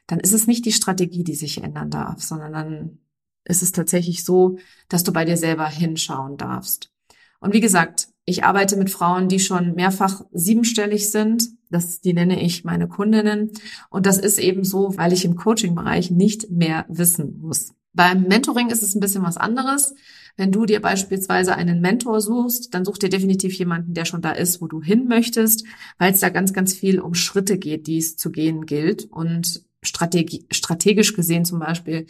dann 0.08 0.19
ist 0.19 0.34
es 0.34 0.48
nicht 0.48 0.65
die 0.65 0.72
Strategie, 0.72 1.24
die 1.24 1.36
sich 1.36 1.63
ändern 1.63 1.91
darf, 1.91 2.24
sondern 2.24 2.53
dann 2.53 3.00
ist 3.46 3.62
es 3.62 3.72
tatsächlich 3.72 4.25
so, 4.25 4.58
dass 4.89 5.03
du 5.03 5.13
bei 5.13 5.25
dir 5.25 5.38
selber 5.38 5.67
hinschauen 5.67 6.38
darfst. 6.38 6.91
Und 7.39 7.53
wie 7.53 7.62
gesagt, 7.62 8.08
ich 8.25 8.43
arbeite 8.43 8.77
mit 8.77 8.89
Frauen, 8.89 9.27
die 9.27 9.39
schon 9.39 9.75
mehrfach 9.75 10.24
siebenstellig 10.31 11.12
sind. 11.12 11.50
Das, 11.70 12.02
die 12.02 12.14
nenne 12.14 12.42
ich 12.42 12.64
meine 12.64 12.88
Kundinnen. 12.88 13.52
Und 13.90 14.06
das 14.06 14.18
ist 14.18 14.40
eben 14.40 14.64
so, 14.64 14.98
weil 14.98 15.14
ich 15.14 15.26
im 15.26 15.36
Coaching-Bereich 15.36 16.12
nicht 16.12 16.50
mehr 16.50 16.86
wissen 16.90 17.40
muss. 17.42 17.74
Beim 17.94 18.24
Mentoring 18.24 18.70
ist 18.70 18.84
es 18.84 18.96
ein 18.96 19.00
bisschen 19.00 19.24
was 19.24 19.38
anderes. 19.38 19.96
Wenn 20.38 20.52
du 20.52 20.66
dir 20.66 20.82
beispielsweise 20.82 21.56
einen 21.56 21.82
Mentor 21.82 22.22
suchst, 22.22 22.74
dann 22.74 22.86
such 22.86 22.98
dir 22.98 23.10
definitiv 23.10 23.54
jemanden, 23.54 23.94
der 23.94 24.06
schon 24.06 24.22
da 24.22 24.32
ist, 24.32 24.62
wo 24.62 24.68
du 24.68 24.82
hin 24.82 25.08
möchtest, 25.08 25.66
weil 25.98 26.14
es 26.14 26.20
da 26.20 26.30
ganz, 26.30 26.54
ganz 26.54 26.74
viel 26.74 27.00
um 27.00 27.14
Schritte 27.14 27.58
geht, 27.58 27.88
die 27.88 27.98
es 27.98 28.16
zu 28.16 28.32
gehen 28.32 28.66
gilt. 28.66 29.06
Und 29.06 29.64
strategisch 29.82 31.14
gesehen 31.14 31.46
zum 31.46 31.60
Beispiel 31.60 32.06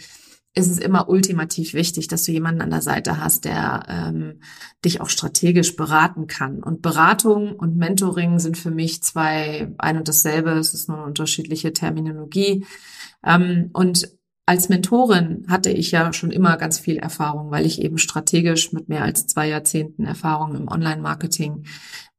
ist 0.56 0.70
es 0.70 0.80
immer 0.80 1.10
ultimativ 1.10 1.74
wichtig, 1.74 2.08
dass 2.08 2.24
du 2.24 2.32
jemanden 2.32 2.62
an 2.62 2.72
der 2.72 2.82
Seite 2.82 3.24
hast, 3.24 3.46
der 3.46 3.84
ähm, 3.88 4.42
dich 4.84 5.00
auch 5.00 5.10
strategisch 5.10 5.76
beraten 5.76 6.28
kann. 6.28 6.64
Und 6.64 6.82
Beratung 6.82 7.54
und 7.56 7.78
Mentoring 7.78 8.40
sind 8.40 8.58
für 8.58 8.72
mich 8.72 9.04
zwei 9.04 9.72
ein 9.78 9.98
und 9.98 10.08
dasselbe. 10.08 10.52
Es 10.52 10.74
ist 10.74 10.90
nur 10.90 10.98
eine 10.98 11.08
unterschiedliche 11.08 11.72
Terminologie. 11.72 12.66
Ähm, 13.24 13.70
und 13.74 14.10
als 14.48 14.68
Mentorin 14.68 15.46
hatte 15.48 15.70
ich 15.70 15.92
ja 15.92 16.12
schon 16.12 16.32
immer 16.32 16.58
ganz 16.58 16.80
viel 16.80 16.98
Erfahrung, 16.98 17.52
weil 17.52 17.68
ich 17.68 17.82
eben 17.84 18.00
strategisch 18.00 18.74
mit 18.74 18.90
mehr 18.90 19.04
als 19.04 19.28
zwei 19.28 19.48
Jahrzehnten 19.48 20.06
Erfahrung 20.06 20.56
im 20.56 20.68
Online-Marketing 20.68 21.66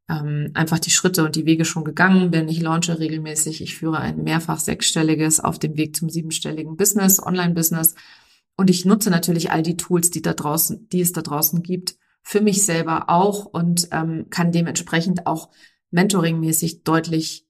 ähm, 0.09 0.51
einfach 0.55 0.79
die 0.79 0.91
Schritte 0.91 1.25
und 1.25 1.37
die 1.37 1.47
Wege 1.47 1.65
schon 1.65 1.85
gegangen 1.85 2.31
bin. 2.31 2.49
Ich 2.49 2.61
launche 2.61 2.99
regelmäßig, 2.99 3.63
ich 3.63 3.77
führe 3.77 3.99
ein 3.99 4.23
mehrfach 4.23 4.59
sechsstelliges 4.59 5.41
auf 5.41 5.59
dem 5.59 5.77
Weg 5.77 5.97
zum 5.97 6.09
siebenstelligen 6.09 6.77
Business, 6.77 7.21
Online-Business. 7.21 7.95
Und 8.61 8.69
ich 8.69 8.85
nutze 8.85 9.09
natürlich 9.09 9.51
all 9.51 9.63
die 9.63 9.79
Tools, 9.79 10.11
die 10.11 10.21
da 10.21 10.35
draußen, 10.35 10.87
die 10.91 11.01
es 11.01 11.13
da 11.13 11.23
draußen 11.23 11.63
gibt, 11.63 11.97
für 12.21 12.43
mich 12.43 12.63
selber 12.63 13.09
auch 13.09 13.47
und 13.47 13.89
ähm, 13.91 14.27
kann 14.29 14.53
dementsprechend 14.53 15.27
auch 15.27 15.49
mentoringmäßig 15.91 16.83
deutlich 16.83 17.47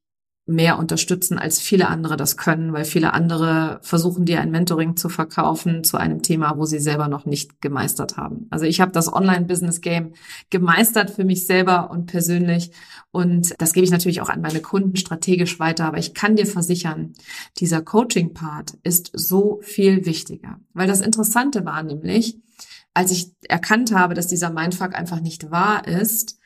mehr 0.47 0.79
unterstützen, 0.79 1.39
als 1.39 1.61
viele 1.61 1.89
andere 1.89 2.17
das 2.17 2.37
können, 2.37 2.73
weil 2.73 2.85
viele 2.85 3.13
andere 3.13 3.79
versuchen 3.83 4.25
dir 4.25 4.41
ein 4.41 4.51
Mentoring 4.51 4.97
zu 4.97 5.09
verkaufen 5.09 5.85
zu 5.85 5.97
einem 5.97 6.23
Thema, 6.23 6.57
wo 6.57 6.65
sie 6.65 6.81
selber 6.81 7.09
noch 7.09 7.25
nicht 7.25 7.61
gemeistert 7.61 8.17
haben. 8.17 8.47
Also 8.51 8.65
ich 8.65 8.81
habe 8.81 8.91
das 8.91 9.13
Online-Business-Game 9.13 10.15
gemeistert 10.51 11.11
für 11.11 11.25
mich 11.25 11.47
selber 11.47 11.91
und 11.91 12.07
persönlich. 12.07 12.73
Und 13.13 13.55
das 13.59 13.73
gebe 13.73 13.85
ich 13.85 13.93
natürlich 13.93 14.21
auch 14.23 14.29
an 14.29 14.41
meine 14.41 14.61
Kunden 14.61 14.97
strategisch 14.97 15.61
weiter, 15.61 15.85
aber 15.85 15.99
ich 15.99 16.15
kann 16.15 16.37
dir 16.37 16.47
versichern, 16.47 17.13
dieser 17.59 17.83
Coaching-Part 17.83 18.79
ist 18.83 19.11
so 19.13 19.61
viel 19.63 20.05
wichtiger, 20.05 20.59
weil 20.73 20.89
das 20.89 21.01
Interessante 21.01 21.65
war 21.65 21.83
nämlich, 21.83 22.39
als 22.93 23.13
ich 23.13 23.33
erkannt 23.49 23.95
habe, 23.95 24.15
dass 24.15 24.27
dieser 24.27 24.51
Mindfuck 24.51 24.97
einfach 24.97 25.21
nicht 25.21 25.51
wahr 25.53 25.87
ist, 25.87 26.40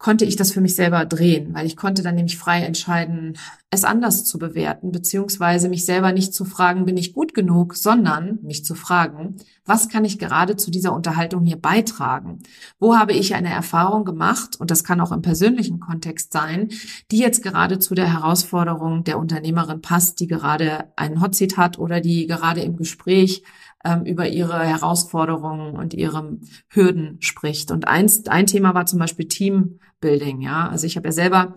konnte 0.00 0.24
ich 0.24 0.34
das 0.34 0.50
für 0.50 0.62
mich 0.62 0.74
selber 0.74 1.04
drehen, 1.04 1.52
weil 1.52 1.66
ich 1.66 1.76
konnte 1.76 2.02
dann 2.02 2.14
nämlich 2.14 2.38
frei 2.38 2.62
entscheiden, 2.62 3.36
es 3.68 3.84
anders 3.84 4.24
zu 4.24 4.38
bewerten, 4.38 4.92
beziehungsweise 4.92 5.68
mich 5.68 5.84
selber 5.84 6.12
nicht 6.12 6.34
zu 6.34 6.46
fragen, 6.46 6.86
bin 6.86 6.96
ich 6.96 7.12
gut 7.12 7.34
genug, 7.34 7.76
sondern 7.76 8.38
mich 8.42 8.64
zu 8.64 8.74
fragen, 8.74 9.36
was 9.66 9.90
kann 9.90 10.06
ich 10.06 10.18
gerade 10.18 10.56
zu 10.56 10.70
dieser 10.70 10.94
Unterhaltung 10.94 11.44
hier 11.44 11.58
beitragen? 11.58 12.38
Wo 12.78 12.96
habe 12.96 13.12
ich 13.12 13.34
eine 13.34 13.50
Erfahrung 13.50 14.06
gemacht, 14.06 14.58
und 14.58 14.70
das 14.70 14.84
kann 14.84 15.02
auch 15.02 15.12
im 15.12 15.20
persönlichen 15.20 15.80
Kontext 15.80 16.32
sein, 16.32 16.70
die 17.10 17.18
jetzt 17.18 17.42
gerade 17.42 17.78
zu 17.78 17.94
der 17.94 18.10
Herausforderung 18.10 19.04
der 19.04 19.18
Unternehmerin 19.18 19.82
passt, 19.82 20.18
die 20.18 20.26
gerade 20.26 20.86
einen 20.96 21.20
Hotseat 21.20 21.58
hat 21.58 21.78
oder 21.78 22.00
die 22.00 22.26
gerade 22.26 22.62
im 22.62 22.76
Gespräch 22.76 23.44
ähm, 23.84 24.04
über 24.04 24.28
ihre 24.28 24.60
Herausforderungen 24.60 25.74
und 25.74 25.94
ihre 25.94 26.38
Hürden 26.68 27.20
spricht. 27.20 27.70
Und 27.70 27.88
eins, 27.88 28.26
ein 28.26 28.46
Thema 28.46 28.74
war 28.74 28.86
zum 28.86 28.98
Beispiel 28.98 29.28
Teambuilding. 29.28 30.40
Ja, 30.40 30.68
also 30.68 30.86
ich 30.86 30.96
habe 30.96 31.08
ja 31.08 31.12
selber 31.12 31.56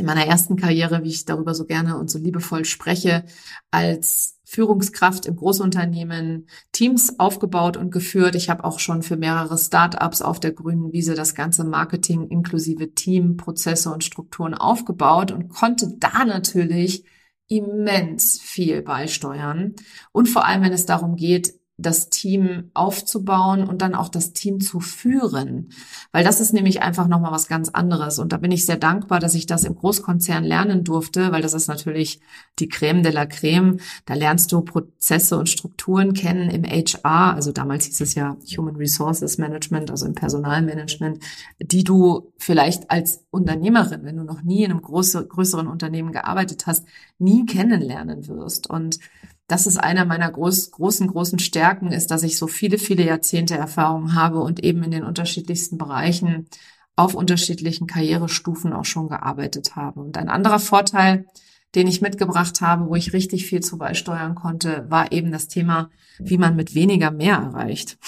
in 0.00 0.06
meiner 0.06 0.26
ersten 0.26 0.56
Karriere, 0.56 1.04
wie 1.04 1.10
ich 1.10 1.26
darüber 1.26 1.54
so 1.54 1.66
gerne 1.66 1.98
und 1.98 2.10
so 2.10 2.18
liebevoll 2.18 2.64
spreche, 2.64 3.24
als 3.70 4.38
Führungskraft 4.44 5.26
im 5.26 5.36
Großunternehmen 5.36 6.48
Teams 6.72 7.20
aufgebaut 7.20 7.76
und 7.76 7.92
geführt. 7.92 8.34
Ich 8.34 8.50
habe 8.50 8.64
auch 8.64 8.80
schon 8.80 9.02
für 9.02 9.16
mehrere 9.16 9.56
Startups 9.56 10.22
auf 10.22 10.40
der 10.40 10.52
grünen 10.52 10.92
Wiese 10.92 11.14
das 11.14 11.36
ganze 11.36 11.62
Marketing 11.62 12.26
inklusive 12.26 12.92
Team, 12.94 13.36
Prozesse 13.36 13.92
und 13.92 14.02
Strukturen 14.02 14.54
aufgebaut 14.54 15.30
und 15.30 15.50
konnte 15.50 15.94
da 15.98 16.24
natürlich 16.24 17.04
immens 17.46 18.40
viel 18.40 18.82
beisteuern. 18.82 19.74
Und 20.10 20.28
vor 20.28 20.46
allem, 20.46 20.62
wenn 20.62 20.72
es 20.72 20.86
darum 20.86 21.14
geht, 21.14 21.59
das 21.80 22.10
Team 22.10 22.70
aufzubauen 22.74 23.64
und 23.66 23.82
dann 23.82 23.94
auch 23.94 24.08
das 24.08 24.32
Team 24.32 24.60
zu 24.60 24.80
führen. 24.80 25.70
Weil 26.12 26.24
das 26.24 26.40
ist 26.40 26.52
nämlich 26.52 26.82
einfach 26.82 27.08
nochmal 27.08 27.32
was 27.32 27.48
ganz 27.48 27.68
anderes. 27.68 28.18
Und 28.18 28.32
da 28.32 28.36
bin 28.36 28.52
ich 28.52 28.66
sehr 28.66 28.76
dankbar, 28.76 29.20
dass 29.20 29.34
ich 29.34 29.46
das 29.46 29.64
im 29.64 29.74
Großkonzern 29.74 30.44
lernen 30.44 30.84
durfte, 30.84 31.32
weil 31.32 31.42
das 31.42 31.54
ist 31.54 31.68
natürlich 31.68 32.20
die 32.58 32.68
Creme 32.68 33.02
de 33.02 33.12
la 33.12 33.26
Creme. 33.26 33.78
Da 34.06 34.14
lernst 34.14 34.52
du 34.52 34.60
Prozesse 34.60 35.38
und 35.38 35.48
Strukturen 35.48 36.12
kennen 36.12 36.50
im 36.50 36.64
HR, 36.64 37.34
also 37.34 37.52
damals 37.52 37.86
hieß 37.86 38.00
es 38.00 38.14
ja 38.14 38.36
Human 38.56 38.76
Resources 38.76 39.38
Management, 39.38 39.90
also 39.90 40.06
im 40.06 40.14
Personalmanagement, 40.14 41.22
die 41.60 41.84
du 41.84 42.32
vielleicht 42.38 42.90
als 42.90 43.24
Unternehmerin, 43.30 44.04
wenn 44.04 44.16
du 44.16 44.24
noch 44.24 44.42
nie 44.42 44.64
in 44.64 44.70
einem 44.70 44.82
große, 44.82 45.26
größeren 45.26 45.66
Unternehmen 45.66 46.12
gearbeitet 46.12 46.66
hast, 46.66 46.86
nie 47.18 47.46
kennenlernen 47.46 48.28
wirst. 48.28 48.68
Und 48.68 48.98
das 49.50 49.66
ist 49.66 49.78
einer 49.78 50.04
meiner 50.04 50.30
groß, 50.30 50.70
großen, 50.70 51.08
großen 51.08 51.40
Stärken, 51.40 51.90
ist, 51.90 52.10
dass 52.10 52.22
ich 52.22 52.36
so 52.36 52.46
viele, 52.46 52.78
viele 52.78 53.04
Jahrzehnte 53.04 53.56
Erfahrung 53.56 54.14
habe 54.14 54.40
und 54.40 54.62
eben 54.62 54.82
in 54.84 54.92
den 54.92 55.02
unterschiedlichsten 55.02 55.76
Bereichen 55.76 56.46
auf 56.94 57.14
unterschiedlichen 57.14 57.88
Karrierestufen 57.88 58.72
auch 58.72 58.84
schon 58.84 59.08
gearbeitet 59.08 59.74
habe. 59.74 60.00
Und 60.00 60.16
ein 60.18 60.28
anderer 60.28 60.60
Vorteil, 60.60 61.26
den 61.74 61.88
ich 61.88 62.00
mitgebracht 62.00 62.60
habe, 62.60 62.88
wo 62.88 62.94
ich 62.94 63.12
richtig 63.12 63.46
viel 63.46 63.60
zu 63.60 63.76
beisteuern 63.76 64.36
konnte, 64.36 64.86
war 64.88 65.10
eben 65.10 65.32
das 65.32 65.48
Thema, 65.48 65.90
wie 66.18 66.38
man 66.38 66.54
mit 66.54 66.74
weniger 66.74 67.10
mehr 67.10 67.36
erreicht. 67.36 67.98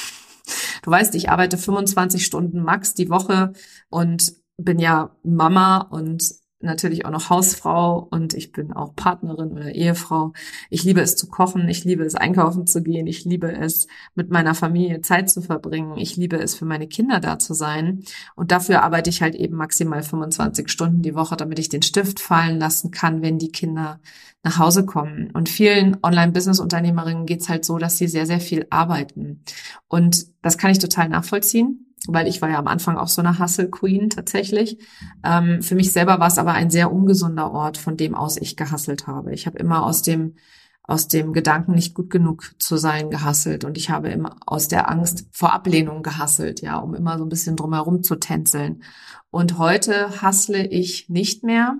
Du 0.82 0.90
weißt, 0.90 1.14
ich 1.16 1.30
arbeite 1.30 1.58
25 1.58 2.24
Stunden 2.24 2.62
max 2.62 2.94
die 2.94 3.08
Woche 3.08 3.52
und 3.88 4.34
bin 4.58 4.78
ja 4.78 5.16
Mama 5.24 5.78
und 5.78 6.41
natürlich 6.62 7.04
auch 7.04 7.10
noch 7.10 7.30
Hausfrau 7.30 8.06
und 8.10 8.34
ich 8.34 8.52
bin 8.52 8.72
auch 8.72 8.94
Partnerin 8.94 9.52
oder 9.52 9.74
Ehefrau. 9.74 10.32
Ich 10.70 10.84
liebe 10.84 11.00
es 11.00 11.16
zu 11.16 11.28
kochen, 11.28 11.68
ich 11.68 11.84
liebe 11.84 12.04
es 12.04 12.14
einkaufen 12.14 12.66
zu 12.66 12.82
gehen, 12.82 13.06
ich 13.06 13.24
liebe 13.24 13.52
es 13.52 13.86
mit 14.14 14.30
meiner 14.30 14.54
Familie 14.54 15.00
Zeit 15.00 15.30
zu 15.30 15.42
verbringen, 15.42 15.96
ich 15.96 16.16
liebe 16.16 16.36
es 16.36 16.54
für 16.54 16.64
meine 16.64 16.86
Kinder 16.86 17.20
da 17.20 17.38
zu 17.38 17.54
sein 17.54 18.04
und 18.34 18.52
dafür 18.52 18.82
arbeite 18.82 19.10
ich 19.10 19.22
halt 19.22 19.34
eben 19.34 19.56
maximal 19.56 20.02
25 20.02 20.68
Stunden 20.68 21.02
die 21.02 21.14
Woche, 21.14 21.36
damit 21.36 21.58
ich 21.58 21.68
den 21.68 21.82
Stift 21.82 22.20
fallen 22.20 22.58
lassen 22.58 22.90
kann, 22.90 23.22
wenn 23.22 23.38
die 23.38 23.52
Kinder 23.52 24.00
nach 24.42 24.58
Hause 24.58 24.84
kommen. 24.84 25.30
Und 25.32 25.48
vielen 25.48 25.98
Online-Business-Unternehmerinnen 26.02 27.26
geht's 27.26 27.48
halt 27.48 27.64
so, 27.64 27.78
dass 27.78 27.96
sie 27.98 28.08
sehr, 28.08 28.26
sehr 28.26 28.40
viel 28.40 28.66
arbeiten. 28.70 29.44
Und 29.88 30.26
das 30.42 30.58
kann 30.58 30.72
ich 30.72 30.78
total 30.78 31.08
nachvollziehen 31.08 31.91
weil 32.08 32.28
ich 32.28 32.42
war 32.42 32.50
ja 32.50 32.58
am 32.58 32.66
Anfang 32.66 32.96
auch 32.96 33.08
so 33.08 33.22
eine 33.22 33.38
Hustle 33.38 33.70
Queen 33.70 34.10
tatsächlich. 34.10 34.78
Ähm, 35.24 35.62
für 35.62 35.74
mich 35.74 35.92
selber 35.92 36.18
war 36.18 36.28
es 36.28 36.38
aber 36.38 36.52
ein 36.52 36.70
sehr 36.70 36.92
ungesunder 36.92 37.50
Ort, 37.50 37.78
von 37.78 37.96
dem 37.96 38.14
aus 38.14 38.36
ich 38.36 38.56
gehasselt 38.56 39.06
habe. 39.06 39.32
Ich 39.32 39.46
habe 39.46 39.58
immer 39.58 39.84
aus 39.84 40.02
dem 40.02 40.34
aus 40.84 41.06
dem 41.06 41.32
Gedanken, 41.32 41.72
nicht 41.72 41.94
gut 41.94 42.10
genug 42.10 42.54
zu 42.58 42.76
sein, 42.76 43.08
gehasselt 43.08 43.64
und 43.64 43.78
ich 43.78 43.90
habe 43.90 44.08
immer 44.08 44.36
aus 44.46 44.66
der 44.66 44.90
Angst 44.90 45.26
vor 45.30 45.52
Ablehnung 45.52 46.02
gehasselt, 46.02 46.60
ja, 46.60 46.78
um 46.78 46.94
immer 46.94 47.18
so 47.18 47.24
ein 47.24 47.28
bisschen 47.28 47.56
drumherum 47.56 48.02
zu 48.02 48.16
tänzeln. 48.16 48.82
Und 49.30 49.58
heute 49.58 50.20
hassle 50.20 50.66
ich 50.66 51.08
nicht 51.08 51.44
mehr, 51.44 51.76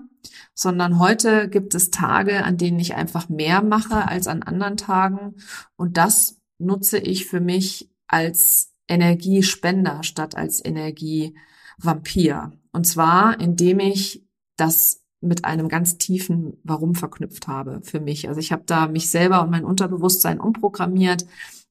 sondern 0.53 0.99
heute 0.99 1.49
gibt 1.49 1.75
es 1.75 1.91
Tage, 1.91 2.45
an 2.45 2.57
denen 2.57 2.79
ich 2.79 2.95
einfach 2.95 3.27
mehr 3.27 3.61
mache 3.61 4.07
als 4.07 4.27
an 4.27 4.41
anderen 4.41 4.77
Tagen 4.77 5.35
und 5.75 5.97
das 5.97 6.41
nutze 6.57 6.97
ich 6.97 7.25
für 7.25 7.41
mich 7.41 7.91
als 8.07 8.72
Energiespender 8.87 10.03
statt 10.03 10.35
als 10.35 10.63
Energievampir. 10.63 12.51
Und 12.71 12.85
zwar, 12.85 13.39
indem 13.39 13.79
ich 13.79 14.25
das 14.57 15.03
mit 15.21 15.45
einem 15.45 15.69
ganz 15.69 15.97
tiefen 15.97 16.57
Warum 16.63 16.95
verknüpft 16.95 17.47
habe 17.47 17.81
für 17.83 17.99
mich. 17.99 18.27
Also 18.27 18.39
ich 18.39 18.51
habe 18.51 18.63
da 18.65 18.87
mich 18.87 19.09
selber 19.09 19.41
und 19.41 19.51
mein 19.51 19.63
Unterbewusstsein 19.63 20.39
umprogrammiert 20.39 21.25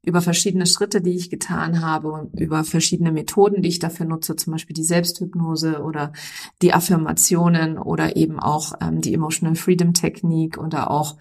über 0.04 0.20
verschiedene 0.20 0.66
Schritte, 0.66 1.00
die 1.00 1.14
ich 1.14 1.30
getan 1.30 1.80
habe 1.80 2.10
und 2.10 2.40
über 2.40 2.64
verschiedene 2.64 3.12
Methoden, 3.12 3.62
die 3.62 3.68
ich 3.68 3.78
dafür 3.78 4.06
nutze, 4.06 4.34
zum 4.34 4.52
Beispiel 4.52 4.74
die 4.74 4.82
Selbsthypnose 4.82 5.82
oder 5.82 6.12
die 6.60 6.72
Affirmationen 6.72 7.78
oder 7.78 8.16
eben 8.16 8.40
auch 8.40 8.72
ähm, 8.80 9.00
die 9.00 9.14
Emotional 9.14 9.54
Freedom 9.54 9.94
Technik 9.94 10.58
oder 10.58 10.90
auch 10.90 11.16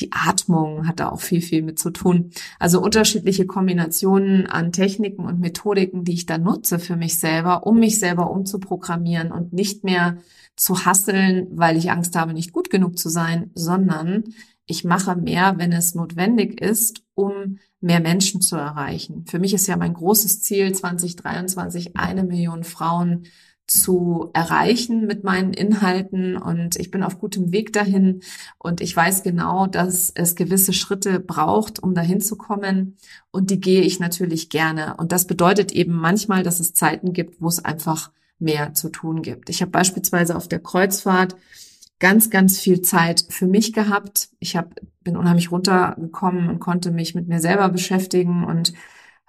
die 0.00 0.12
Atmung 0.12 0.86
hat 0.86 1.00
da 1.00 1.08
auch 1.08 1.20
viel, 1.20 1.40
viel 1.40 1.62
mit 1.62 1.78
zu 1.78 1.90
tun. 1.90 2.30
Also 2.58 2.80
unterschiedliche 2.80 3.46
Kombinationen 3.46 4.46
an 4.46 4.72
Techniken 4.72 5.24
und 5.24 5.40
Methodiken, 5.40 6.04
die 6.04 6.14
ich 6.14 6.26
da 6.26 6.38
nutze 6.38 6.78
für 6.78 6.96
mich 6.96 7.18
selber, 7.18 7.66
um 7.66 7.78
mich 7.78 7.98
selber 7.98 8.30
umzuprogrammieren 8.30 9.32
und 9.32 9.52
nicht 9.52 9.84
mehr 9.84 10.18
zu 10.56 10.84
hasseln, 10.84 11.48
weil 11.50 11.76
ich 11.76 11.90
Angst 11.90 12.16
habe, 12.16 12.32
nicht 12.32 12.52
gut 12.52 12.70
genug 12.70 12.98
zu 12.98 13.08
sein, 13.08 13.50
sondern 13.54 14.24
ich 14.66 14.84
mache 14.84 15.14
mehr, 15.14 15.58
wenn 15.58 15.72
es 15.72 15.94
notwendig 15.94 16.60
ist, 16.60 17.02
um 17.14 17.58
mehr 17.80 18.00
Menschen 18.00 18.40
zu 18.40 18.56
erreichen. 18.56 19.24
Für 19.26 19.38
mich 19.38 19.54
ist 19.54 19.66
ja 19.68 19.76
mein 19.76 19.94
großes 19.94 20.42
Ziel 20.42 20.72
2023 20.72 21.96
eine 21.96 22.24
Million 22.24 22.64
Frauen 22.64 23.24
zu 23.66 24.30
erreichen 24.32 25.06
mit 25.06 25.24
meinen 25.24 25.52
Inhalten 25.52 26.36
und 26.36 26.76
ich 26.76 26.90
bin 26.90 27.02
auf 27.02 27.18
gutem 27.18 27.52
Weg 27.52 27.72
dahin 27.72 28.20
und 28.58 28.80
ich 28.80 28.96
weiß 28.96 29.22
genau, 29.22 29.66
dass 29.66 30.12
es 30.14 30.36
gewisse 30.36 30.72
Schritte 30.72 31.18
braucht, 31.18 31.82
um 31.82 31.94
dahin 31.94 32.20
zu 32.20 32.36
kommen 32.36 32.96
und 33.32 33.50
die 33.50 33.60
gehe 33.60 33.82
ich 33.82 33.98
natürlich 33.98 34.50
gerne 34.50 34.96
und 34.98 35.10
das 35.10 35.26
bedeutet 35.26 35.72
eben 35.72 35.94
manchmal, 35.94 36.44
dass 36.44 36.60
es 36.60 36.74
Zeiten 36.74 37.12
gibt, 37.12 37.40
wo 37.40 37.48
es 37.48 37.64
einfach 37.64 38.12
mehr 38.38 38.74
zu 38.74 38.88
tun 38.88 39.22
gibt. 39.22 39.50
Ich 39.50 39.62
habe 39.62 39.70
beispielsweise 39.70 40.36
auf 40.36 40.46
der 40.46 40.60
Kreuzfahrt 40.60 41.36
ganz, 41.98 42.30
ganz 42.30 42.58
viel 42.60 42.82
Zeit 42.82 43.24
für 43.30 43.46
mich 43.46 43.72
gehabt. 43.72 44.28
Ich 44.38 44.56
hab, 44.56 44.74
bin 45.02 45.16
unheimlich 45.16 45.50
runtergekommen 45.50 46.48
und 46.48 46.60
konnte 46.60 46.90
mich 46.90 47.14
mit 47.14 47.28
mir 47.28 47.40
selber 47.40 47.68
beschäftigen 47.68 48.44
und 48.44 48.74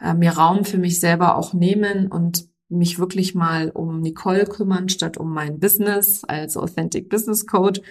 äh, 0.01 0.13
mir 0.13 0.31
Raum 0.31 0.65
für 0.65 0.77
mich 0.77 0.99
selber 0.99 1.37
auch 1.37 1.53
nehmen 1.53 2.07
und 2.07 2.49
mich 2.69 2.99
wirklich 2.99 3.35
mal 3.35 3.69
um 3.69 4.01
Nicole 4.01 4.45
kümmern, 4.45 4.89
statt 4.89 5.17
um 5.17 5.33
mein 5.33 5.59
Business 5.59 6.23
als 6.23 6.57
Authentic 6.57 7.09
Business 7.09 7.47
Coach. 7.47 7.81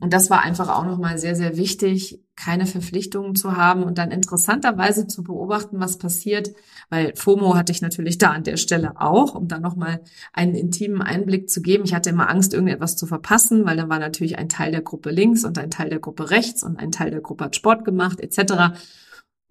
Und 0.00 0.12
das 0.12 0.28
war 0.28 0.42
einfach 0.42 0.68
auch 0.68 0.84
nochmal 0.84 1.18
sehr, 1.18 1.36
sehr 1.36 1.56
wichtig, 1.56 2.20
keine 2.36 2.66
Verpflichtungen 2.66 3.36
zu 3.36 3.56
haben 3.56 3.84
und 3.84 3.96
dann 3.96 4.10
interessanterweise 4.10 5.06
zu 5.06 5.22
beobachten, 5.22 5.78
was 5.78 5.98
passiert, 5.98 6.52
weil 6.90 7.14
FOMO 7.14 7.54
hatte 7.54 7.70
ich 7.70 7.80
natürlich 7.80 8.18
da 8.18 8.30
an 8.30 8.42
der 8.42 8.56
Stelle 8.56 9.00
auch, 9.00 9.34
um 9.34 9.46
da 9.46 9.60
nochmal 9.60 10.00
einen 10.32 10.56
intimen 10.56 11.00
Einblick 11.00 11.48
zu 11.48 11.62
geben. 11.62 11.84
Ich 11.84 11.94
hatte 11.94 12.10
immer 12.10 12.28
Angst, 12.28 12.54
irgendetwas 12.54 12.96
zu 12.96 13.06
verpassen, 13.06 13.64
weil 13.64 13.76
dann 13.76 13.88
war 13.88 14.00
natürlich 14.00 14.36
ein 14.36 14.48
Teil 14.48 14.72
der 14.72 14.82
Gruppe 14.82 15.10
links 15.10 15.44
und 15.44 15.58
ein 15.58 15.70
Teil 15.70 15.90
der 15.90 16.00
Gruppe 16.00 16.30
rechts 16.30 16.64
und 16.64 16.78
ein 16.78 16.90
Teil 16.90 17.10
der 17.10 17.20
Gruppe 17.20 17.44
hat 17.44 17.56
Sport 17.56 17.84
gemacht, 17.84 18.20
etc. 18.20 18.76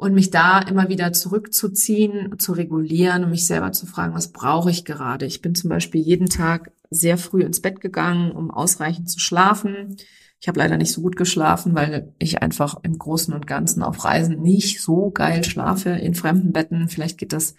Und 0.04 0.14
mich 0.14 0.32
da 0.32 0.60
immer 0.60 0.90
wieder 0.90 1.14
zurückzuziehen, 1.14 2.38
zu 2.38 2.52
regulieren 2.52 3.24
und 3.24 3.30
mich 3.30 3.48
selber 3.48 3.72
zu 3.72 3.86
fragen, 3.86 4.14
was 4.14 4.34
brauche 4.34 4.70
ich 4.70 4.84
gerade? 4.84 5.26
Ich 5.26 5.42
bin 5.42 5.56
zum 5.56 5.70
Beispiel 5.70 6.02
jeden 6.02 6.28
Tag 6.28 6.74
sehr 6.90 7.18
früh 7.18 7.42
ins 7.42 7.62
Bett 7.62 7.80
gegangen, 7.80 8.34
um 8.34 8.52
ausreichend 8.52 9.10
zu 9.10 9.22
schlafen. 9.22 9.96
Ich 10.42 10.50
habe 10.50 10.60
leider 10.60 10.76
nicht 10.76 10.92
so 10.92 11.00
gut 11.00 11.16
geschlafen, 11.16 11.74
weil 11.74 12.14
ich 12.20 12.42
einfach 12.42 12.84
im 12.84 12.98
Großen 12.98 13.34
und 13.34 13.48
Ganzen 13.48 13.82
auf 13.82 14.04
Reisen 14.04 14.42
nicht 14.42 14.82
so 14.82 15.10
geil 15.10 15.46
schlafe 15.46 15.92
in 15.92 16.16
fremden 16.16 16.52
Betten. 16.52 16.90
Vielleicht 16.90 17.18
geht 17.18 17.32
das 17.32 17.56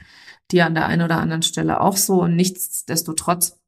dir 0.50 0.66
an 0.66 0.74
der 0.74 0.84
einen 0.84 1.00
oder 1.00 1.20
anderen 1.20 1.42
Stelle 1.42 1.80
auch 1.80 1.96
so. 1.96 2.20
Und 2.20 2.36
nichtsdestotrotz 2.36 3.58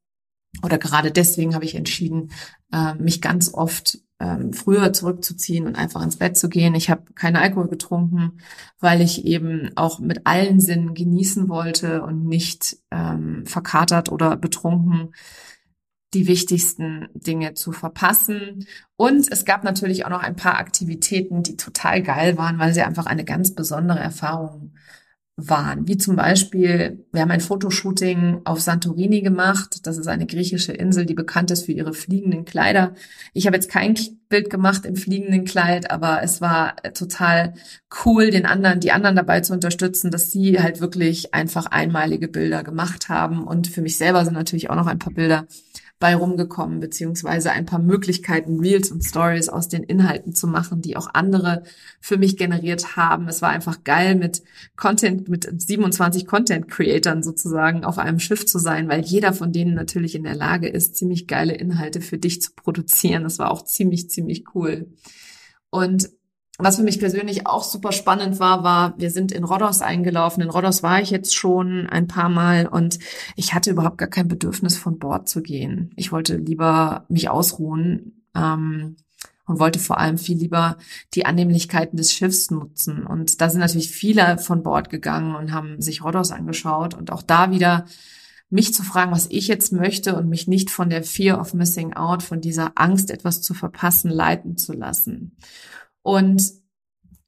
oder 0.63 0.77
gerade 0.77 1.11
deswegen 1.11 1.55
habe 1.55 1.65
ich 1.65 1.73
entschieden, 1.73 2.29
äh, 2.71 2.93
mich 2.93 3.21
ganz 3.21 3.51
oft 3.55 3.97
ähm, 4.19 4.53
früher 4.53 4.93
zurückzuziehen 4.93 5.67
und 5.67 5.75
einfach 5.75 6.01
ins 6.01 6.17
Bett 6.17 6.37
zu 6.37 6.49
gehen. 6.49 6.75
Ich 6.75 6.89
habe 6.89 7.13
keinen 7.13 7.35
Alkohol 7.35 7.67
getrunken, 7.67 8.39
weil 8.79 9.01
ich 9.01 9.25
eben 9.25 9.71
auch 9.75 9.99
mit 9.99 10.25
allen 10.25 10.59
Sinnen 10.59 10.93
genießen 10.93 11.49
wollte 11.49 12.01
und 12.01 12.25
nicht 12.25 12.77
ähm, 12.91 13.45
verkatert 13.45 14.11
oder 14.11 14.35
betrunken 14.35 15.13
die 16.13 16.27
wichtigsten 16.27 17.09
Dinge 17.13 17.53
zu 17.53 17.71
verpassen. 17.71 18.65
Und 18.95 19.31
es 19.31 19.45
gab 19.45 19.63
natürlich 19.63 20.05
auch 20.05 20.09
noch 20.09 20.23
ein 20.23 20.35
paar 20.35 20.57
Aktivitäten, 20.57 21.43
die 21.43 21.57
total 21.57 22.01
geil 22.01 22.37
waren, 22.37 22.59
weil 22.59 22.73
sie 22.73 22.81
einfach 22.81 23.05
eine 23.05 23.25
ganz 23.25 23.53
besondere 23.53 23.99
Erfahrung 23.99 24.73
waren. 25.37 25.87
Wie 25.87 25.97
zum 25.97 26.15
Beispiel, 26.15 27.05
wir 27.11 27.21
haben 27.21 27.29
ein 27.29 27.41
Fotoshooting 27.41 28.41
auf 28.43 28.59
Santorini 28.59 29.21
gemacht. 29.21 29.85
Das 29.85 29.99
ist 29.99 30.07
eine 30.07 30.25
griechische 30.25 30.73
Insel, 30.73 31.05
die 31.05 31.13
bekannt 31.13 31.51
ist 31.51 31.65
für 31.65 31.73
ihre 31.73 31.93
fliegenden 31.93 32.43
Kleider. 32.43 32.95
Ich 33.33 33.45
habe 33.45 33.55
jetzt 33.55 33.69
kein 33.69 33.95
Bild 34.29 34.49
gemacht 34.49 34.85
im 34.85 34.95
fliegenden 34.95 35.45
Kleid, 35.45 35.91
aber 35.91 36.23
es 36.23 36.41
war 36.41 36.75
total 36.95 37.53
cool, 38.03 38.31
den 38.31 38.47
anderen, 38.47 38.79
die 38.79 38.91
anderen 38.91 39.15
dabei 39.15 39.41
zu 39.41 39.53
unterstützen, 39.53 40.09
dass 40.09 40.31
sie 40.31 40.59
halt 40.59 40.81
wirklich 40.81 41.35
einfach 41.35 41.67
einmalige 41.67 42.27
Bilder 42.27 42.63
gemacht 42.63 43.07
haben. 43.07 43.43
Und 43.43 43.67
für 43.67 43.81
mich 43.81 43.97
selber 43.97 44.25
sind 44.25 44.33
natürlich 44.33 44.71
auch 44.71 44.75
noch 44.75 44.87
ein 44.87 44.99
paar 44.99 45.13
Bilder 45.13 45.45
bei 45.99 46.15
rumgekommen, 46.15 46.79
beziehungsweise 46.79 47.51
ein 47.51 47.65
paar 47.65 47.79
Möglichkeiten, 47.79 48.59
Reels 48.59 48.91
und 48.91 49.03
Stories 49.03 49.49
aus 49.49 49.67
den 49.67 49.83
Inhalten 49.83 50.33
zu 50.33 50.47
machen, 50.47 50.81
die 50.81 50.95
auch 50.95 51.09
andere 51.13 51.63
für 51.99 52.17
mich 52.17 52.37
generiert 52.37 52.95
haben. 52.95 53.27
Es 53.27 53.41
war 53.41 53.49
einfach 53.49 53.83
geil, 53.83 54.15
mit 54.15 54.43
Content, 54.75 55.27
mit 55.27 55.49
27 55.59 56.27
Content-Creatern 56.27 57.23
sozusagen 57.23 57.83
auf 57.83 57.97
einem 57.97 58.19
Schiff 58.19 58.45
zu 58.45 58.59
sein, 58.59 58.89
weil 58.89 59.01
jeder 59.01 59.33
von 59.33 59.51
denen 59.51 59.73
natürlich 59.73 60.13
in 60.13 60.23
der 60.23 60.35
Lage 60.35 60.67
ist, 60.67 60.95
ziemlich 60.95 61.27
geile 61.27 61.55
Inhalte 61.55 62.01
für 62.01 62.19
dich 62.19 62.41
zu 62.41 62.51
produzieren. 62.55 63.23
Das 63.23 63.39
war 63.39 63.49
auch 63.49 63.63
ziemlich, 63.63 64.09
ziemlich 64.09 64.45
cool. 64.53 64.91
Und 65.71 66.09
was 66.57 66.77
für 66.77 66.83
mich 66.83 66.99
persönlich 66.99 67.45
auch 67.45 67.63
super 67.63 67.91
spannend 67.91 68.39
war, 68.39 68.63
war, 68.63 68.97
wir 68.97 69.11
sind 69.11 69.31
in 69.31 69.43
Rhodos 69.43 69.81
eingelaufen. 69.81 70.41
In 70.41 70.49
Rhodos 70.49 70.81
war 70.81 71.01
ich 71.01 71.11
jetzt 71.11 71.35
schon 71.35 71.87
ein 71.87 72.07
paar 72.07 72.29
Mal 72.29 72.67
und 72.67 72.97
ich 73.35 73.53
hatte 73.53 73.69
überhaupt 73.69 73.99
gar 73.99 74.07
kein 74.07 74.27
Bedürfnis, 74.27 74.75
von 74.75 74.97
Bord 74.97 75.29
zu 75.29 75.43
gehen. 75.43 75.91
Ich 75.95 76.11
wollte 76.11 76.35
lieber 76.37 77.05
mich 77.09 77.29
ausruhen 77.29 78.23
ähm, 78.35 78.95
und 79.45 79.59
wollte 79.59 79.77
vor 79.77 79.99
allem 79.99 80.17
viel 80.17 80.37
lieber 80.37 80.77
die 81.13 81.27
Annehmlichkeiten 81.27 81.95
des 81.95 82.11
Schiffs 82.11 82.49
nutzen. 82.49 83.05
Und 83.05 83.39
da 83.39 83.49
sind 83.49 83.59
natürlich 83.59 83.91
viele 83.91 84.39
von 84.39 84.63
Bord 84.63 84.89
gegangen 84.89 85.35
und 85.35 85.53
haben 85.53 85.79
sich 85.79 86.03
Rhodos 86.03 86.31
angeschaut 86.31 86.95
und 86.95 87.11
auch 87.11 87.21
da 87.21 87.51
wieder 87.51 87.85
mich 88.49 88.73
zu 88.73 88.81
fragen, 88.81 89.11
was 89.11 89.27
ich 89.29 89.47
jetzt 89.47 89.73
möchte 89.73 90.15
und 90.15 90.27
mich 90.27 90.47
nicht 90.47 90.71
von 90.71 90.89
der 90.89 91.03
Fear 91.03 91.39
of 91.39 91.53
Missing 91.53 91.93
Out, 91.93 92.23
von 92.23 92.41
dieser 92.41 92.71
Angst, 92.75 93.11
etwas 93.11 93.41
zu 93.41 93.53
verpassen, 93.53 94.09
leiten 94.09 94.57
zu 94.57 94.73
lassen. 94.73 95.37
Und 96.07 96.53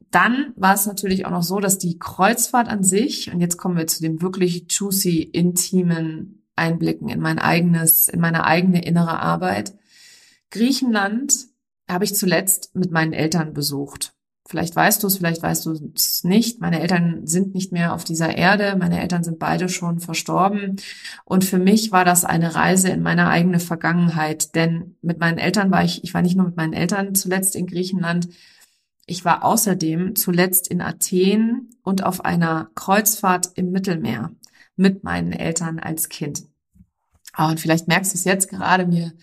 dann 0.10 0.54
war 0.56 0.74
es 0.74 0.86
natürlich 0.86 1.26
auch 1.26 1.32
noch 1.32 1.44
so, 1.44 1.60
dass 1.60 1.80
die 1.80 2.00
Kreuzfahrt 2.00 2.70
an 2.70 2.82
sich, 2.82 3.30
und 3.30 3.42
jetzt 3.42 3.58
kommen 3.58 3.76
wir 3.76 3.88
zu 3.88 4.02
dem 4.02 4.22
wirklich 4.22 4.68
juicy, 4.70 5.22
intimen 5.22 6.48
Einblicken 6.56 7.10
in 7.10 7.20
mein 7.20 7.40
eigenes, 7.40 8.08
in 8.08 8.22
meine 8.22 8.46
eigene 8.46 8.82
innere 8.86 9.20
Arbeit. 9.20 9.74
Griechenland 10.50 11.48
habe 11.90 12.06
ich 12.06 12.16
zuletzt 12.16 12.74
mit 12.74 12.90
meinen 12.90 13.12
Eltern 13.12 13.54
besucht. 13.54 14.14
Vielleicht 14.48 14.78
weißt 14.78 15.04
du 15.04 15.08
es, 15.08 15.18
vielleicht 15.18 15.44
weißt 15.44 15.66
du 15.66 15.92
es 15.94 16.24
nicht. 16.24 16.62
Meine 16.62 16.80
Eltern 16.80 17.28
sind 17.28 17.54
nicht 17.54 17.74
mehr 17.74 17.94
auf 17.94 18.06
dieser 18.06 18.38
Erde. 18.38 18.78
Meine 18.80 19.02
Eltern 19.02 19.26
sind 19.26 19.40
beide 19.40 19.68
schon 19.68 20.00
verstorben. 20.00 20.78
Und 21.26 21.44
für 21.44 21.60
mich 21.60 21.92
war 21.92 22.06
das 22.06 22.24
eine 22.24 22.56
Reise 22.56 22.88
in 22.88 23.02
meine 23.02 23.28
eigene 23.28 23.60
Vergangenheit. 23.60 24.56
Denn 24.56 24.96
mit 25.02 25.20
meinen 25.20 25.38
Eltern 25.38 25.70
war 25.70 25.84
ich, 25.84 26.06
ich 26.06 26.14
war 26.14 26.22
nicht 26.22 26.38
nur 26.38 26.46
mit 26.46 26.56
meinen 26.56 26.74
Eltern 26.74 27.14
zuletzt 27.14 27.58
in 27.58 27.68
Griechenland, 27.68 28.30
ich 29.10 29.26
war 29.26 29.44
außerdem 29.44 30.16
zuletzt 30.16 30.68
in 30.68 30.82
Athen 30.82 31.70
und 31.84 32.04
auf 32.04 32.24
einer 32.26 32.70
Kreuzfahrt 32.76 33.52
im 33.56 33.72
Mittelmeer 33.72 34.32
mit 34.76 35.04
meinen 35.04 35.34
Eltern 35.34 35.80
als 35.80 36.10
Kind. 36.10 36.44
Ah, 37.34 37.50
und 37.50 37.60
vielleicht 37.60 37.88
merkst 37.88 38.14
du 38.14 38.18
es 38.18 38.24
jetzt 38.24 38.50
gerade, 38.50 38.86
mir, 38.86 39.14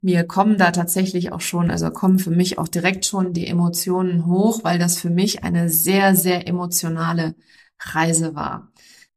mir 0.00 0.24
kommen 0.24 0.58
da 0.58 0.70
tatsächlich 0.70 1.32
auch 1.32 1.40
schon, 1.40 1.70
also 1.70 1.90
kommen 1.90 2.18
für 2.18 2.30
mich 2.30 2.58
auch 2.58 2.68
direkt 2.68 3.06
schon 3.06 3.32
die 3.32 3.46
Emotionen 3.46 4.26
hoch, 4.26 4.64
weil 4.64 4.78
das 4.78 4.98
für 4.98 5.10
mich 5.10 5.44
eine 5.44 5.68
sehr, 5.68 6.14
sehr 6.14 6.48
emotionale 6.48 7.34
Reise 7.78 8.34
war 8.34 8.72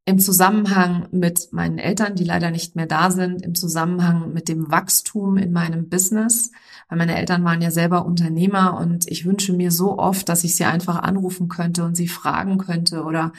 im 0.06 0.20
Zusammenhang 0.20 1.08
mit 1.12 1.52
meinen 1.52 1.80
Eltern, 1.80 2.16
die 2.16 2.24
leider 2.24 2.52
nicht 2.52 2.76
mehr 2.76 2.86
da 2.86 3.10
sind, 3.10 3.42
im 3.42 3.56
Zusammenhang 3.56 4.34
mit 4.34 4.48
dem 4.48 4.72
Wachstum 4.72 5.38
in 5.38 5.52
meinem 5.52 5.90
Business, 5.90 6.52
weil 6.88 6.98
meine 6.98 7.18
Eltern 7.18 7.44
waren 7.44 7.62
ja 7.62 7.72
selber 7.72 8.06
Unternehmer 8.06 8.78
und 8.80 9.08
ich 9.10 9.26
wünsche 9.26 9.54
mir 9.54 9.72
so 9.72 9.98
oft, 9.98 10.30
dass 10.30 10.44
ich 10.44 10.56
sie 10.56 10.66
einfach 10.66 10.98
anrufen 10.98 11.48
könnte 11.48 11.84
und 11.84 11.96
sie 11.96 12.08
fragen 12.08 12.58
könnte 12.58 13.04
oder 13.04 13.32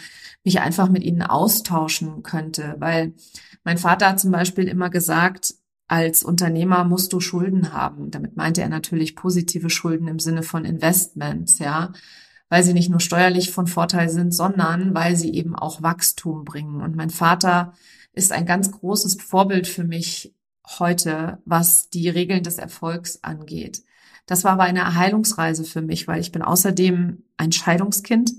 mich 0.44 0.60
einfach 0.60 0.88
mit 0.88 1.04
ihnen 1.04 1.22
austauschen 1.22 2.22
könnte, 2.22 2.76
weil 2.78 3.14
mein 3.64 3.78
Vater 3.78 4.08
hat 4.08 4.20
zum 4.20 4.32
Beispiel 4.32 4.68
immer 4.68 4.90
gesagt, 4.90 5.54
als 5.88 6.24
Unternehmer 6.24 6.84
musst 6.84 7.12
du 7.12 7.20
Schulden 7.20 7.72
haben. 7.72 8.10
Damit 8.10 8.36
meinte 8.36 8.60
er 8.60 8.68
natürlich 8.68 9.14
positive 9.14 9.70
Schulden 9.70 10.08
im 10.08 10.18
Sinne 10.18 10.42
von 10.42 10.64
Investments, 10.64 11.58
ja 11.58 11.92
weil 12.48 12.62
sie 12.62 12.74
nicht 12.74 12.90
nur 12.90 13.00
steuerlich 13.00 13.50
von 13.50 13.66
Vorteil 13.66 14.08
sind, 14.08 14.32
sondern 14.32 14.94
weil 14.94 15.16
sie 15.16 15.34
eben 15.34 15.56
auch 15.56 15.82
Wachstum 15.82 16.44
bringen. 16.44 16.80
Und 16.80 16.96
mein 16.96 17.10
Vater 17.10 17.72
ist 18.12 18.32
ein 18.32 18.46
ganz 18.46 18.70
großes 18.70 19.16
Vorbild 19.20 19.66
für 19.66 19.84
mich 19.84 20.34
heute, 20.78 21.38
was 21.44 21.90
die 21.90 22.08
Regeln 22.08 22.42
des 22.42 22.58
Erfolgs 22.58 23.22
angeht. 23.22 23.82
Das 24.26 24.42
war 24.44 24.52
aber 24.52 24.64
eine 24.64 24.94
Heilungsreise 24.94 25.64
für 25.64 25.82
mich, 25.82 26.08
weil 26.08 26.20
ich 26.20 26.32
bin 26.32 26.42
außerdem 26.42 27.22
ein 27.36 27.52
Scheidungskind 27.52 28.32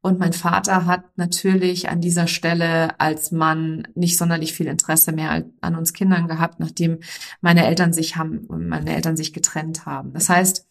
und 0.00 0.18
mein 0.18 0.32
Vater 0.32 0.86
hat 0.86 1.16
natürlich 1.16 1.88
an 1.88 2.00
dieser 2.00 2.28
Stelle 2.28 2.98
als 3.00 3.32
Mann 3.32 3.86
nicht 3.94 4.16
sonderlich 4.16 4.52
viel 4.52 4.66
Interesse 4.66 5.12
mehr 5.12 5.44
an 5.60 5.76
uns 5.76 5.92
Kindern 5.92 6.28
gehabt, 6.28 6.60
nachdem 6.60 7.00
meine 7.40 7.66
Eltern 7.66 7.92
sich 7.92 8.16
haben, 8.16 8.46
meine 8.48 8.94
Eltern 8.94 9.16
sich 9.16 9.32
getrennt 9.32 9.86
haben. 9.86 10.12
Das 10.12 10.28
heißt, 10.28 10.66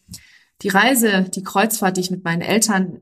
die 0.62 0.70
Reise, 0.70 1.24
die 1.24 1.43
Kreuzfahrt, 1.43 1.98
die 1.98 2.02
ich 2.02 2.12
mit 2.12 2.24
meinen 2.24 2.41
Eltern 2.41 3.02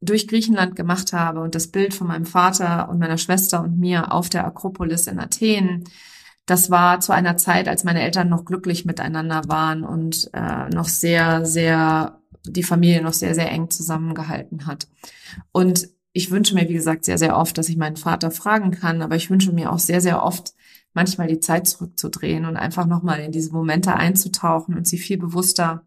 durch 0.00 0.28
Griechenland 0.28 0.76
gemacht 0.76 1.12
habe 1.12 1.40
und 1.40 1.54
das 1.54 1.68
Bild 1.68 1.94
von 1.94 2.08
meinem 2.08 2.26
Vater 2.26 2.88
und 2.88 2.98
meiner 2.98 3.16
Schwester 3.16 3.62
und 3.62 3.78
mir 3.78 4.12
auf 4.12 4.28
der 4.28 4.44
Akropolis 4.44 5.06
in 5.06 5.18
Athen, 5.18 5.84
das 6.46 6.70
war 6.70 7.00
zu 7.00 7.12
einer 7.12 7.36
Zeit, 7.36 7.68
als 7.68 7.84
meine 7.84 8.02
Eltern 8.02 8.28
noch 8.28 8.44
glücklich 8.44 8.84
miteinander 8.84 9.42
waren 9.46 9.84
und 9.84 10.30
äh, 10.34 10.68
noch 10.68 10.88
sehr, 10.88 11.46
sehr 11.46 12.20
die 12.46 12.62
Familie 12.62 13.02
noch 13.02 13.14
sehr, 13.14 13.34
sehr 13.34 13.50
eng 13.50 13.70
zusammengehalten 13.70 14.66
hat. 14.66 14.86
Und 15.52 15.88
ich 16.12 16.30
wünsche 16.30 16.54
mir, 16.54 16.68
wie 16.68 16.74
gesagt, 16.74 17.04
sehr, 17.04 17.18
sehr 17.18 17.36
oft, 17.36 17.56
dass 17.58 17.68
ich 17.68 17.76
meinen 17.76 17.96
Vater 17.96 18.30
fragen 18.30 18.70
kann, 18.70 19.02
aber 19.02 19.16
ich 19.16 19.30
wünsche 19.30 19.52
mir 19.52 19.72
auch 19.72 19.78
sehr, 19.78 20.00
sehr 20.00 20.22
oft, 20.22 20.52
manchmal 20.92 21.26
die 21.26 21.40
Zeit 21.40 21.66
zurückzudrehen 21.66 22.44
und 22.44 22.56
einfach 22.56 22.86
nochmal 22.86 23.20
in 23.20 23.32
diese 23.32 23.50
Momente 23.50 23.94
einzutauchen 23.94 24.76
und 24.76 24.86
sie 24.86 24.98
viel 24.98 25.18
bewusster 25.18 25.84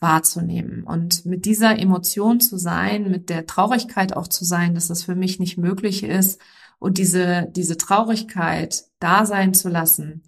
wahrzunehmen. 0.00 0.82
Und 0.82 1.24
mit 1.24 1.46
dieser 1.46 1.78
Emotion 1.78 2.40
zu 2.40 2.58
sein, 2.58 3.10
mit 3.10 3.30
der 3.30 3.46
Traurigkeit 3.46 4.14
auch 4.14 4.28
zu 4.28 4.44
sein, 4.44 4.74
dass 4.74 4.88
das 4.88 5.02
für 5.02 5.14
mich 5.14 5.38
nicht 5.38 5.56
möglich 5.56 6.02
ist 6.02 6.40
und 6.84 6.98
diese, 6.98 7.48
diese 7.56 7.78
Traurigkeit 7.78 8.84
da 8.98 9.24
sein 9.24 9.54
zu 9.54 9.70
lassen, 9.70 10.22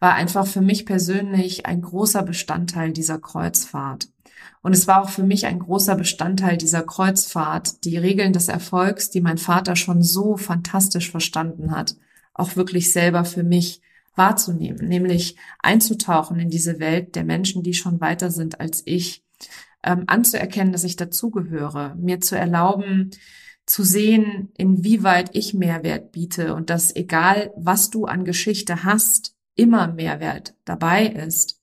war 0.00 0.14
einfach 0.14 0.44
für 0.44 0.60
mich 0.60 0.84
persönlich 0.84 1.66
ein 1.66 1.82
großer 1.82 2.24
Bestandteil 2.24 2.92
dieser 2.92 3.20
Kreuzfahrt. 3.20 4.08
Und 4.60 4.72
es 4.72 4.88
war 4.88 5.04
auch 5.04 5.10
für 5.10 5.22
mich 5.22 5.46
ein 5.46 5.60
großer 5.60 5.94
Bestandteil 5.94 6.56
dieser 6.56 6.82
Kreuzfahrt, 6.82 7.84
die 7.84 7.96
Regeln 7.96 8.32
des 8.32 8.48
Erfolgs, 8.48 9.10
die 9.10 9.20
mein 9.20 9.38
Vater 9.38 9.76
schon 9.76 10.02
so 10.02 10.36
fantastisch 10.36 11.12
verstanden 11.12 11.70
hat, 11.70 11.94
auch 12.34 12.56
wirklich 12.56 12.92
selber 12.92 13.24
für 13.24 13.44
mich 13.44 13.80
wahrzunehmen, 14.16 14.88
nämlich 14.88 15.36
einzutauchen 15.60 16.40
in 16.40 16.50
diese 16.50 16.80
Welt 16.80 17.14
der 17.14 17.22
Menschen, 17.22 17.62
die 17.62 17.74
schon 17.74 18.00
weiter 18.00 18.32
sind 18.32 18.58
als 18.58 18.82
ich, 18.84 19.24
ähm, 19.84 20.02
anzuerkennen, 20.08 20.72
dass 20.72 20.82
ich 20.82 20.96
dazugehöre, 20.96 21.94
mir 21.94 22.20
zu 22.20 22.36
erlauben, 22.36 23.12
zu 23.70 23.84
sehen, 23.84 24.50
inwieweit 24.56 25.36
ich 25.36 25.54
Mehrwert 25.54 26.10
biete 26.10 26.54
und 26.54 26.70
dass 26.70 26.94
egal, 26.94 27.52
was 27.56 27.88
du 27.88 28.04
an 28.04 28.24
Geschichte 28.24 28.82
hast, 28.82 29.36
immer 29.54 29.86
Mehrwert 29.86 30.54
dabei 30.64 31.06
ist. 31.06 31.60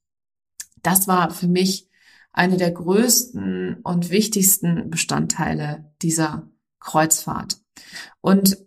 Das 0.81 1.09
war 1.09 1.31
für 1.31 1.49
mich 1.49 1.89
eine 2.31 2.55
der 2.55 2.71
größten 2.71 3.81
und 3.83 4.09
wichtigsten 4.09 4.89
Bestandteile 4.89 5.91
dieser 6.01 6.49
Kreuzfahrt. 6.79 7.59
Und 8.21 8.57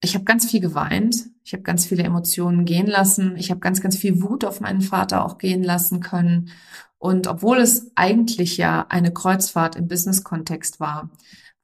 ich 0.00 0.14
habe 0.14 0.24
ganz 0.24 0.48
viel 0.48 0.60
geweint, 0.60 1.24
ich 1.42 1.54
habe 1.54 1.64
ganz 1.64 1.86
viele 1.86 2.04
Emotionen 2.04 2.66
gehen 2.66 2.86
lassen, 2.86 3.36
ich 3.36 3.50
habe 3.50 3.60
ganz, 3.60 3.80
ganz 3.80 3.96
viel 3.96 4.22
Wut 4.22 4.44
auf 4.44 4.60
meinen 4.60 4.82
Vater 4.82 5.24
auch 5.24 5.38
gehen 5.38 5.64
lassen 5.64 5.98
können. 6.00 6.50
Und 6.98 7.26
obwohl 7.26 7.58
es 7.58 7.90
eigentlich 7.96 8.58
ja 8.58 8.86
eine 8.90 9.12
Kreuzfahrt 9.12 9.74
im 9.74 9.88
Business-Kontext 9.88 10.78
war, 10.78 11.10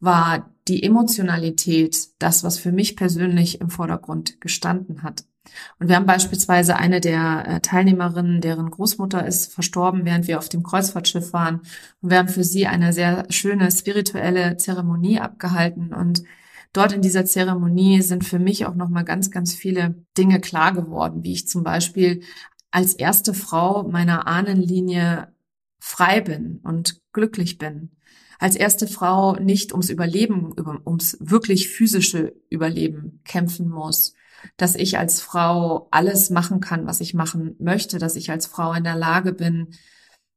war 0.00 0.50
die 0.70 0.84
Emotionalität 0.84 2.08
das, 2.20 2.44
was 2.44 2.58
für 2.58 2.70
mich 2.70 2.96
persönlich 2.96 3.60
im 3.60 3.70
Vordergrund 3.70 4.40
gestanden 4.40 5.02
hat. 5.02 5.24
Und 5.80 5.88
wir 5.88 5.96
haben 5.96 6.06
beispielsweise 6.06 6.76
eine 6.76 7.00
der 7.00 7.44
äh, 7.46 7.60
Teilnehmerinnen, 7.60 8.40
deren 8.40 8.70
Großmutter 8.70 9.26
ist 9.26 9.52
verstorben, 9.52 10.04
während 10.04 10.28
wir 10.28 10.38
auf 10.38 10.48
dem 10.48 10.62
Kreuzfahrtschiff 10.62 11.32
waren. 11.32 11.62
Und 12.00 12.10
wir 12.10 12.18
haben 12.18 12.28
für 12.28 12.44
sie 12.44 12.68
eine 12.68 12.92
sehr 12.92 13.26
schöne 13.30 13.72
spirituelle 13.72 14.56
Zeremonie 14.58 15.18
abgehalten. 15.18 15.92
Und 15.92 16.22
dort 16.72 16.92
in 16.92 17.02
dieser 17.02 17.24
Zeremonie 17.24 18.00
sind 18.02 18.24
für 18.24 18.38
mich 18.38 18.66
auch 18.66 18.76
nochmal 18.76 19.04
ganz, 19.04 19.32
ganz 19.32 19.52
viele 19.52 19.96
Dinge 20.16 20.40
klar 20.40 20.72
geworden, 20.72 21.24
wie 21.24 21.32
ich 21.32 21.48
zum 21.48 21.64
Beispiel 21.64 22.22
als 22.70 22.94
erste 22.94 23.34
Frau 23.34 23.88
meiner 23.88 24.28
Ahnenlinie 24.28 25.34
frei 25.80 26.20
bin 26.20 26.60
und 26.62 27.00
glücklich 27.12 27.58
bin. 27.58 27.90
Als 28.40 28.56
erste 28.56 28.86
Frau 28.86 29.34
nicht 29.34 29.72
ums 29.72 29.90
Überleben, 29.90 30.54
ums 30.86 31.18
wirklich 31.20 31.68
physische 31.68 32.32
Überleben 32.48 33.20
kämpfen 33.24 33.68
muss. 33.68 34.14
Dass 34.56 34.76
ich 34.76 34.96
als 34.96 35.20
Frau 35.20 35.88
alles 35.90 36.30
machen 36.30 36.60
kann, 36.60 36.86
was 36.86 37.02
ich 37.02 37.12
machen 37.12 37.54
möchte, 37.58 37.98
dass 37.98 38.16
ich 38.16 38.30
als 38.30 38.46
Frau 38.46 38.72
in 38.72 38.84
der 38.84 38.96
Lage 38.96 39.34
bin, 39.34 39.74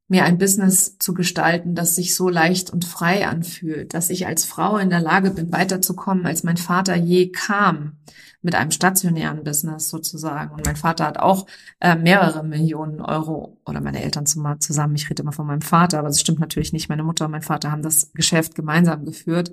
mir 0.08 0.26
ein 0.26 0.38
Business 0.38 0.98
zu 1.00 1.14
gestalten, 1.14 1.76
das 1.76 1.96
sich 1.96 2.16
so 2.16 2.30
leicht 2.30 2.70
und 2.70 2.86
frei 2.86 3.28
anfühlt, 3.28 3.94
dass 3.94 4.10
ich 4.10 4.28
als 4.28 4.46
Frau 4.46 4.78
in 4.78 4.90
der 4.90 5.00
Lage 5.00 5.32
bin, 5.32 5.52
weiterzukommen, 5.52 6.26
als 6.26 6.44
mein 6.44 6.58
Vater 6.58 6.96
je 6.96 7.32
kam, 7.32 7.98
mit 8.42 8.56
einem 8.56 8.72
stationären 8.72 9.44
Business 9.44 9.90
sozusagen. 9.90 10.54
Und 10.54 10.66
mein 10.66 10.76
Vater 10.76 11.06
hat 11.06 11.18
auch 11.18 11.48
äh, 11.80 11.96
mehrere 11.96 12.44
Millionen 12.44 13.00
Euro 13.00 13.58
oder 13.66 13.80
meine 13.80 14.04
Eltern 14.04 14.26
zusammen. 14.26 14.96
Ich 14.96 15.10
rede 15.10 15.24
immer 15.24 15.32
von 15.32 15.48
meinem 15.48 15.62
Vater, 15.62 16.00
aber 16.00 16.10
das 16.10 16.20
stimmt 16.20 16.42
natürlich 16.42 16.74
nicht. 16.74 16.90
Meine 16.90 17.04
Mutter 17.04 17.26
und 17.26 17.32
mein 17.32 17.42
Vater 17.42 17.72
haben 17.72 17.82
das 17.82 18.12
Geschäft 18.14 18.54
gemeinsam 18.56 19.06
geführt. 19.06 19.52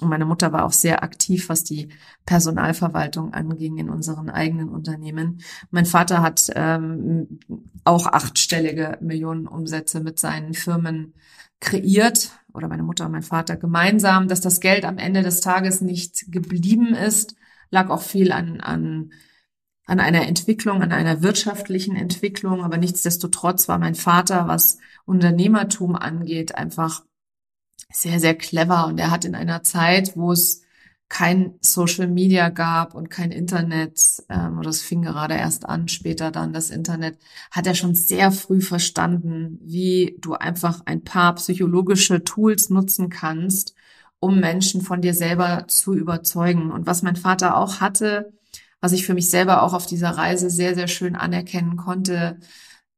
Und 0.00 0.08
meine 0.08 0.24
Mutter 0.24 0.52
war 0.52 0.64
auch 0.64 0.72
sehr 0.72 1.02
aktiv, 1.02 1.48
was 1.48 1.64
die 1.64 1.88
Personalverwaltung 2.24 3.32
anging 3.32 3.78
in 3.78 3.90
unseren 3.90 4.30
eigenen 4.30 4.68
Unternehmen. 4.68 5.40
Mein 5.70 5.86
Vater 5.86 6.22
hat 6.22 6.50
ähm, 6.54 7.40
auch 7.84 8.06
achtstellige 8.06 8.98
Millionen 9.00 9.48
Umsätze 9.48 10.00
mit 10.00 10.18
seinen 10.20 10.54
Firmen 10.54 11.14
kreiert 11.60 12.30
oder 12.52 12.68
meine 12.68 12.84
Mutter 12.84 13.06
und 13.06 13.12
mein 13.12 13.22
Vater 13.22 13.56
gemeinsam, 13.56 14.28
dass 14.28 14.40
das 14.40 14.60
Geld 14.60 14.84
am 14.84 14.98
Ende 14.98 15.22
des 15.22 15.40
Tages 15.40 15.80
nicht 15.80 16.30
geblieben 16.30 16.94
ist, 16.94 17.34
lag 17.70 17.90
auch 17.90 18.02
viel 18.02 18.30
an, 18.30 18.60
an, 18.60 19.12
an 19.86 20.00
einer 20.00 20.26
Entwicklung, 20.26 20.82
an 20.82 20.92
einer 20.92 21.22
wirtschaftlichen 21.22 21.96
Entwicklung. 21.96 22.62
Aber 22.62 22.76
nichtsdestotrotz 22.76 23.68
war 23.68 23.78
mein 23.78 23.94
Vater, 23.94 24.46
was 24.46 24.78
Unternehmertum 25.06 25.96
angeht, 25.96 26.54
einfach 26.54 27.02
sehr, 27.92 28.20
sehr 28.20 28.34
clever. 28.34 28.86
Und 28.86 28.98
er 28.98 29.10
hat 29.10 29.24
in 29.24 29.34
einer 29.34 29.62
Zeit, 29.62 30.16
wo 30.16 30.32
es 30.32 30.62
kein 31.08 31.54
Social 31.60 32.06
Media 32.06 32.50
gab 32.50 32.94
und 32.94 33.08
kein 33.08 33.30
Internet, 33.32 34.22
ähm, 34.28 34.58
oder 34.58 34.68
es 34.68 34.82
fing 34.82 35.02
gerade 35.02 35.34
erst 35.34 35.66
an, 35.66 35.88
später 35.88 36.30
dann 36.30 36.52
das 36.52 36.70
Internet, 36.70 37.18
hat 37.50 37.66
er 37.66 37.74
schon 37.74 37.94
sehr 37.94 38.30
früh 38.30 38.60
verstanden, 38.60 39.58
wie 39.62 40.16
du 40.20 40.34
einfach 40.34 40.82
ein 40.84 41.04
paar 41.04 41.34
psychologische 41.36 42.24
Tools 42.24 42.68
nutzen 42.68 43.08
kannst, 43.08 43.74
um 44.20 44.38
Menschen 44.40 44.82
von 44.82 45.00
dir 45.00 45.14
selber 45.14 45.66
zu 45.68 45.94
überzeugen. 45.94 46.70
Und 46.72 46.86
was 46.86 47.02
mein 47.02 47.16
Vater 47.16 47.56
auch 47.56 47.80
hatte, 47.80 48.32
was 48.80 48.92
ich 48.92 49.06
für 49.06 49.14
mich 49.14 49.30
selber 49.30 49.62
auch 49.62 49.72
auf 49.74 49.86
dieser 49.86 50.10
Reise 50.10 50.50
sehr, 50.50 50.74
sehr 50.74 50.88
schön 50.88 51.16
anerkennen 51.16 51.76
konnte, 51.76 52.38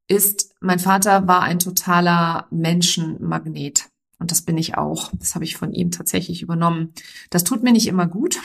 ist, 0.08 0.54
mein 0.60 0.80
Vater 0.80 1.28
war 1.28 1.42
ein 1.42 1.60
totaler 1.60 2.48
Menschenmagnet. 2.50 3.89
Und 4.20 4.30
das 4.30 4.42
bin 4.42 4.56
ich 4.58 4.76
auch. 4.76 5.10
Das 5.18 5.34
habe 5.34 5.44
ich 5.44 5.56
von 5.56 5.72
ihm 5.72 5.90
tatsächlich 5.90 6.42
übernommen. 6.42 6.92
Das 7.30 7.42
tut 7.42 7.62
mir 7.62 7.72
nicht 7.72 7.88
immer 7.88 8.06
gut. 8.06 8.38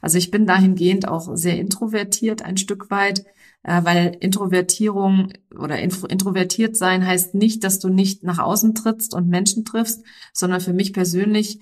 Also 0.00 0.18
ich 0.18 0.30
bin 0.30 0.46
dahingehend 0.46 1.06
auch 1.06 1.36
sehr 1.36 1.58
introvertiert 1.58 2.42
ein 2.42 2.56
Stück 2.56 2.90
weit, 2.90 3.24
äh, 3.62 3.84
weil 3.84 4.16
Introvertierung 4.20 5.32
oder 5.54 5.78
introvertiert 5.78 6.76
sein 6.76 7.06
heißt 7.06 7.34
nicht, 7.34 7.62
dass 7.62 7.78
du 7.78 7.88
nicht 7.88 8.22
nach 8.22 8.38
außen 8.38 8.74
trittst 8.74 9.14
und 9.14 9.28
Menschen 9.28 9.64
triffst, 9.64 10.02
sondern 10.32 10.60
für 10.60 10.72
mich 10.72 10.92
persönlich 10.92 11.60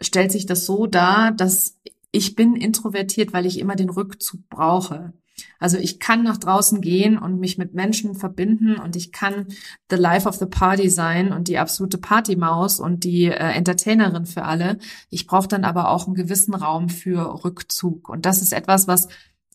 stellt 0.00 0.30
sich 0.30 0.46
das 0.46 0.66
so 0.66 0.86
dar, 0.86 1.32
dass 1.32 1.78
ich 2.12 2.34
bin 2.34 2.54
introvertiert, 2.54 3.32
weil 3.32 3.46
ich 3.46 3.58
immer 3.58 3.76
den 3.76 3.90
Rückzug 3.90 4.48
brauche. 4.48 5.12
Also 5.58 5.78
ich 5.78 6.00
kann 6.00 6.22
nach 6.22 6.36
draußen 6.36 6.80
gehen 6.80 7.18
und 7.18 7.38
mich 7.38 7.58
mit 7.58 7.74
Menschen 7.74 8.14
verbinden 8.14 8.76
und 8.76 8.96
ich 8.96 9.12
kann 9.12 9.46
the 9.90 9.96
life 9.96 10.28
of 10.28 10.36
the 10.36 10.46
party 10.46 10.90
sein 10.90 11.32
und 11.32 11.48
die 11.48 11.58
absolute 11.58 11.98
Partymaus 11.98 12.80
und 12.80 13.04
die 13.04 13.26
äh, 13.26 13.34
Entertainerin 13.34 14.26
für 14.26 14.44
alle. 14.44 14.78
Ich 15.10 15.26
brauche 15.26 15.48
dann 15.48 15.64
aber 15.64 15.90
auch 15.90 16.06
einen 16.06 16.14
gewissen 16.14 16.54
Raum 16.54 16.88
für 16.88 17.44
Rückzug 17.44 18.08
und 18.08 18.26
das 18.26 18.42
ist 18.42 18.52
etwas, 18.52 18.86
was 18.86 19.08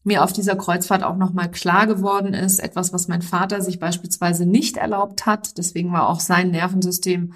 mir 0.04 0.24
auf 0.24 0.34
dieser 0.34 0.56
Kreuzfahrt 0.56 1.04
auch 1.04 1.16
nochmal 1.16 1.52
klar 1.52 1.86
geworden 1.86 2.34
ist, 2.34 2.60
etwas, 2.60 2.92
was 2.92 3.08
mein 3.08 3.22
Vater 3.22 3.62
sich 3.62 3.80
beispielsweise 3.80 4.46
nicht 4.46 4.78
erlaubt 4.78 5.26
hat. 5.26 5.58
Deswegen 5.60 5.92
war 5.92 6.10
auch 6.10 6.20
sein 6.20 6.50
Nervensystem 6.50 7.34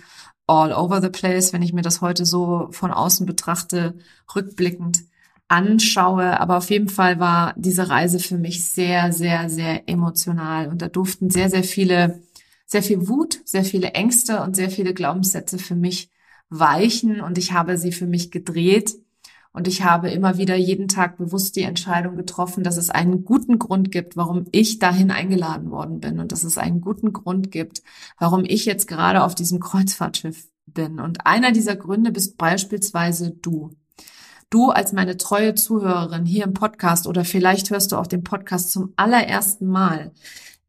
all 0.48 0.74
over 0.74 1.02
the 1.02 1.10
place, 1.10 1.54
wenn 1.54 1.62
ich 1.62 1.74
mir 1.74 1.82
das 1.82 2.02
heute 2.02 2.26
so 2.26 2.68
von 2.72 2.92
außen 2.92 3.26
betrachte, 3.26 3.96
rückblickend 4.36 5.04
anschaue. 5.48 6.40
Aber 6.40 6.58
auf 6.58 6.70
jeden 6.70 6.90
Fall 6.90 7.20
war 7.20 7.54
diese 7.58 7.90
Reise 7.90 8.20
für 8.20 8.38
mich 8.38 8.66
sehr, 8.66 9.12
sehr, 9.14 9.50
sehr 9.50 9.88
emotional. 9.90 10.68
Und 10.70 10.82
da 10.82 10.88
durften 10.90 11.30
sehr, 11.30 11.50
sehr 11.50 11.64
viele, 11.64 12.22
sehr 12.66 12.84
viel 12.84 13.08
Wut, 13.08 13.42
sehr 13.46 13.64
viele 13.66 13.92
Ängste 13.94 14.42
und 14.42 14.56
sehr 14.56 14.70
viele 14.70 14.94
Glaubenssätze 14.94 15.58
für 15.60 15.76
mich 15.76 16.10
weichen. 16.50 17.22
Und 17.22 17.38
ich 17.38 17.54
habe 17.54 17.78
sie 17.78 17.92
für 17.92 18.08
mich 18.08 18.32
gedreht 18.32 18.96
Und 19.54 19.70
ich 19.70 19.84
habe 19.84 20.10
immer 20.12 20.38
wieder 20.38 20.56
jeden 20.56 20.90
Tag 20.90 21.18
bewusst 21.18 21.56
die 21.56 21.62
Entscheidung 21.64 22.18
getroffen, 22.18 22.64
dass 22.64 22.76
es 22.76 22.90
einen 22.90 23.24
guten 23.24 23.58
Grund 23.58 23.90
gibt, 23.90 24.18
warum 24.18 24.46
ich 24.52 24.80
dahin 24.80 25.12
eingeladen 25.12 25.72
worden 25.72 26.02
bin 26.02 26.20
und 26.20 26.34
dass 26.34 26.44
es 26.44 26.58
einen 26.58 26.82
guten 26.82 27.14
Grund 27.14 27.52
gibt, 27.52 27.82
warum 28.20 28.44
ich 28.46 28.66
jetzt 28.66 28.86
gerade 28.88 29.24
auf 29.24 29.34
diesem 29.34 29.62
Kreuzfahrtschiff 29.62 30.50
bin. 30.66 31.00
Und 31.00 31.26
einer 31.26 31.54
dieser 31.54 31.78
Gründe 31.78 32.12
bist 32.12 32.38
beispielsweise 32.38 33.32
du. 33.32 33.72
Du 34.50 34.70
als 34.70 34.94
meine 34.94 35.18
treue 35.18 35.56
Zuhörerin 35.56 36.26
hier 36.26 36.44
im 36.44 36.54
Podcast 36.54 37.08
oder 37.08 37.26
vielleicht 37.26 37.70
hörst 37.72 37.92
du 37.92 37.98
auch 37.98 38.08
den 38.08 38.24
Podcast 38.24 38.72
zum 38.72 38.94
allerersten 38.96 39.68
Mal. 39.68 40.12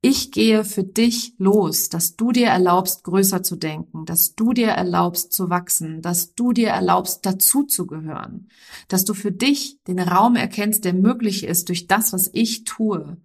Ich 0.08 0.30
gehe 0.30 0.62
für 0.62 0.84
dich 0.84 1.34
los, 1.38 1.88
dass 1.88 2.14
du 2.14 2.30
dir 2.30 2.46
erlaubst, 2.46 3.02
größer 3.02 3.42
zu 3.42 3.56
denken, 3.56 4.04
dass 4.04 4.36
du 4.36 4.52
dir 4.52 4.68
erlaubst 4.68 5.32
zu 5.32 5.50
wachsen, 5.50 6.00
dass 6.00 6.34
du 6.34 6.52
dir 6.52 6.68
erlaubst, 6.68 7.26
dazu 7.26 7.64
zu 7.64 7.88
gehören, 7.88 8.48
dass 8.86 9.04
du 9.04 9.14
für 9.14 9.32
dich 9.32 9.82
den 9.88 9.98
Raum 9.98 10.36
erkennst, 10.36 10.84
der 10.84 10.92
möglich 10.92 11.44
ist 11.44 11.68
durch 11.70 11.88
das, 11.88 12.12
was 12.12 12.30
ich 12.32 12.62
tue. 12.62 13.16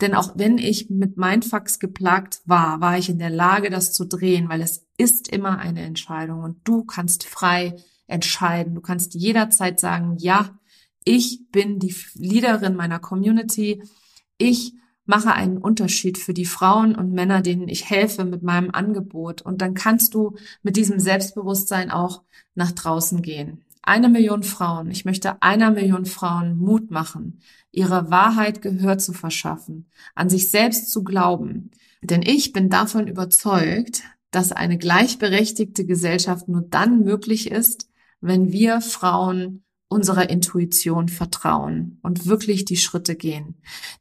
Denn 0.00 0.14
auch 0.14 0.32
wenn 0.36 0.56
ich 0.56 0.88
mit 0.88 1.18
Mindfucks 1.18 1.78
geplagt 1.78 2.40
war, 2.46 2.80
war 2.80 2.96
ich 2.96 3.10
in 3.10 3.18
der 3.18 3.28
Lage, 3.28 3.68
das 3.68 3.92
zu 3.92 4.06
drehen, 4.06 4.48
weil 4.48 4.62
es 4.62 4.86
ist 4.96 5.28
immer 5.28 5.58
eine 5.58 5.82
Entscheidung 5.82 6.42
und 6.42 6.60
du 6.64 6.84
kannst 6.84 7.24
frei 7.24 7.76
entscheiden. 8.10 8.74
Du 8.74 8.80
kannst 8.80 9.14
jederzeit 9.14 9.80
sagen, 9.80 10.16
ja, 10.18 10.58
ich 11.04 11.50
bin 11.50 11.78
die 11.78 11.94
Leaderin 12.14 12.76
meiner 12.76 12.98
Community. 12.98 13.82
Ich 14.38 14.74
mache 15.06 15.32
einen 15.32 15.58
Unterschied 15.58 16.18
für 16.18 16.34
die 16.34 16.44
Frauen 16.44 16.94
und 16.94 17.12
Männer, 17.12 17.42
denen 17.42 17.68
ich 17.68 17.90
helfe 17.90 18.24
mit 18.24 18.42
meinem 18.42 18.70
Angebot. 18.70 19.42
Und 19.42 19.60
dann 19.60 19.74
kannst 19.74 20.14
du 20.14 20.36
mit 20.62 20.76
diesem 20.76 21.00
Selbstbewusstsein 21.00 21.90
auch 21.90 22.22
nach 22.54 22.72
draußen 22.72 23.20
gehen. 23.20 23.64
Eine 23.82 24.08
Million 24.08 24.42
Frauen, 24.42 24.90
ich 24.90 25.04
möchte 25.04 25.42
einer 25.42 25.70
Million 25.70 26.04
Frauen 26.04 26.56
Mut 26.58 26.90
machen, 26.90 27.40
ihre 27.72 28.10
Wahrheit 28.10 28.62
Gehör 28.62 28.98
zu 28.98 29.12
verschaffen, 29.12 29.90
an 30.14 30.28
sich 30.28 30.48
selbst 30.48 30.92
zu 30.92 31.02
glauben. 31.02 31.70
Denn 32.02 32.22
ich 32.22 32.52
bin 32.52 32.70
davon 32.70 33.08
überzeugt, 33.08 34.02
dass 34.30 34.52
eine 34.52 34.78
gleichberechtigte 34.78 35.86
Gesellschaft 35.86 36.48
nur 36.48 36.62
dann 36.62 37.02
möglich 37.02 37.50
ist, 37.50 37.89
wenn 38.20 38.52
wir 38.52 38.80
Frauen 38.80 39.64
unserer 39.92 40.30
Intuition 40.30 41.08
vertrauen 41.08 41.98
und 42.02 42.26
wirklich 42.26 42.64
die 42.64 42.76
Schritte 42.76 43.16
gehen. 43.16 43.56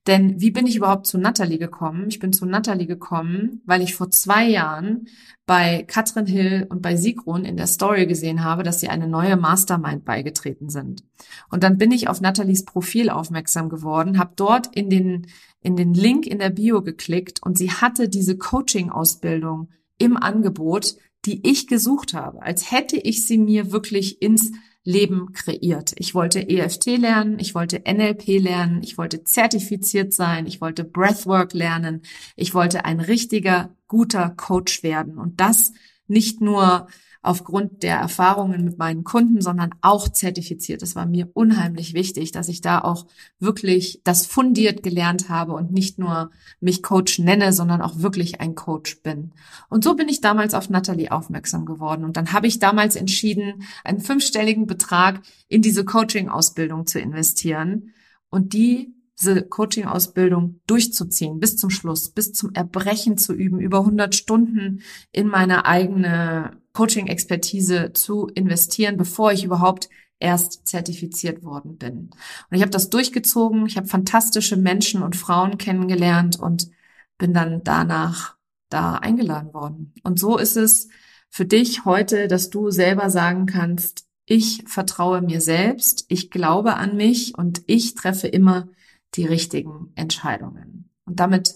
Denn 0.05 0.39
wie 0.39 0.51
bin 0.51 0.67
ich 0.67 0.75
überhaupt 0.75 1.07
zu 1.07 1.17
Natalie 1.17 1.57
gekommen? 1.57 2.05
Ich 2.09 2.19
bin 2.19 2.31
zu 2.31 2.45
Natalie 2.45 2.85
gekommen, 2.85 3.63
weil 3.65 3.81
ich 3.81 3.95
vor 3.95 4.11
zwei 4.11 4.47
Jahren 4.47 5.07
bei 5.47 5.83
Katrin 5.87 6.27
Hill 6.27 6.67
und 6.69 6.83
bei 6.83 6.95
Sigrun 6.95 7.43
in 7.43 7.57
der 7.57 7.65
Story 7.65 8.05
gesehen 8.05 8.43
habe, 8.43 8.61
dass 8.61 8.79
sie 8.79 8.89
eine 8.89 9.07
neue 9.07 9.35
Mastermind 9.35 10.05
beigetreten 10.05 10.69
sind. 10.69 11.03
Und 11.49 11.63
dann 11.63 11.79
bin 11.79 11.91
ich 11.91 12.07
auf 12.07 12.21
Nathalies 12.21 12.65
Profil 12.65 13.09
aufmerksam 13.09 13.67
geworden, 13.67 14.19
habe 14.19 14.33
dort 14.35 14.67
in 14.75 14.91
den, 14.91 15.25
in 15.61 15.75
den 15.75 15.95
Link 15.95 16.27
in 16.27 16.37
der 16.37 16.51
Bio 16.51 16.83
geklickt 16.83 17.41
und 17.41 17.57
sie 17.57 17.71
hatte 17.71 18.09
diese 18.09 18.37
Coaching-Ausbildung 18.37 19.69
im 19.97 20.17
Angebot, 20.17 20.97
die 21.25 21.47
ich 21.47 21.67
gesucht 21.67 22.13
habe, 22.13 22.41
als 22.41 22.71
hätte 22.71 22.97
ich 22.97 23.25
sie 23.25 23.37
mir 23.37 23.71
wirklich 23.71 24.21
ins 24.21 24.51
Leben 24.83 25.33
kreiert. 25.33 25.93
Ich 25.97 26.15
wollte 26.15 26.49
EFT 26.49 26.97
lernen, 26.97 27.37
ich 27.39 27.53
wollte 27.53 27.83
NLP 27.85 28.39
lernen, 28.39 28.81
ich 28.81 28.97
wollte 28.97 29.23
zertifiziert 29.23 30.13
sein, 30.13 30.47
ich 30.47 30.61
wollte 30.61 30.83
Breathwork 30.83 31.53
lernen, 31.53 32.01
ich 32.35 32.53
wollte 32.53 32.85
ein 32.85 32.99
richtiger, 32.99 33.75
guter 33.87 34.29
Coach 34.29 34.81
werden. 34.81 35.17
Und 35.17 35.39
das 35.41 35.73
nicht 36.07 36.41
nur 36.41 36.87
aufgrund 37.21 37.83
der 37.83 37.97
Erfahrungen 37.97 38.63
mit 38.63 38.77
meinen 38.77 39.03
Kunden, 39.03 39.41
sondern 39.41 39.71
auch 39.81 40.07
zertifiziert. 40.07 40.81
Es 40.81 40.95
war 40.95 41.05
mir 41.05 41.29
unheimlich 41.33 41.93
wichtig, 41.93 42.31
dass 42.31 42.47
ich 42.47 42.61
da 42.61 42.79
auch 42.79 43.07
wirklich 43.39 44.01
das 44.05 44.25
fundiert 44.25 44.83
gelernt 44.83 45.27
habe 45.27 45.53
und 45.53 45.71
nicht 45.71 45.99
nur 45.99 46.31
mich 46.61 46.81
Coach 46.81 47.19
nenne, 47.19 47.51
sondern 47.51 47.81
auch 47.81 47.99
wirklich 47.99 48.39
ein 48.39 48.55
Coach 48.55 49.01
bin. 49.01 49.31
Und 49.69 49.83
so 49.83 49.95
bin 49.95 50.07
ich 50.07 50.21
damals 50.21 50.53
auf 50.53 50.69
Natalie 50.69 51.11
aufmerksam 51.11 51.65
geworden. 51.65 52.05
Und 52.05 52.15
dann 52.15 52.31
habe 52.31 52.47
ich 52.47 52.59
damals 52.59 52.95
entschieden, 52.95 53.63
einen 53.83 53.99
fünfstelligen 53.99 54.65
Betrag 54.65 55.21
in 55.49 55.61
diese 55.61 55.83
Coaching-Ausbildung 55.83 56.87
zu 56.87 56.99
investieren. 56.99 57.91
Und 58.29 58.53
die 58.53 58.93
diese 59.19 59.43
Coaching-Ausbildung 59.43 60.61
durchzuziehen, 60.65 61.39
bis 61.39 61.57
zum 61.57 61.69
Schluss, 61.69 62.09
bis 62.09 62.31
zum 62.31 62.53
Erbrechen 62.53 63.17
zu 63.17 63.33
üben, 63.33 63.59
über 63.59 63.79
100 63.79 64.15
Stunden 64.15 64.81
in 65.11 65.27
meine 65.27 65.65
eigene 65.65 66.51
Coaching-Expertise 66.79 67.91
zu 67.91 68.27
investieren, 68.27 68.95
bevor 68.95 69.33
ich 69.33 69.43
überhaupt 69.43 69.89
erst 70.17 70.65
zertifiziert 70.65 71.43
worden 71.43 71.77
bin. 71.77 72.09
Und 72.49 72.55
ich 72.55 72.61
habe 72.61 72.71
das 72.71 72.89
durchgezogen, 72.89 73.65
ich 73.65 73.75
habe 73.75 73.87
fantastische 73.87 74.55
Menschen 74.55 75.03
und 75.03 75.17
Frauen 75.17 75.57
kennengelernt 75.57 76.39
und 76.39 76.69
bin 77.17 77.33
dann 77.33 77.65
danach 77.65 78.37
da 78.69 78.95
eingeladen 78.95 79.53
worden. 79.53 79.93
Und 80.03 80.19
so 80.19 80.37
ist 80.37 80.55
es 80.55 80.87
für 81.29 81.43
dich 81.43 81.83
heute, 81.83 82.29
dass 82.29 82.49
du 82.49 82.71
selber 82.71 83.09
sagen 83.09 83.45
kannst, 83.45 84.07
ich 84.25 84.63
vertraue 84.65 85.21
mir 85.21 85.41
selbst, 85.41 86.05
ich 86.07 86.31
glaube 86.31 86.75
an 86.75 86.95
mich 86.95 87.37
und 87.37 87.61
ich 87.65 87.93
treffe 87.93 88.27
immer 88.27 88.69
die 89.15 89.25
richtigen 89.25 89.91
Entscheidungen. 89.95 90.89
Und 91.03 91.19
damit 91.19 91.55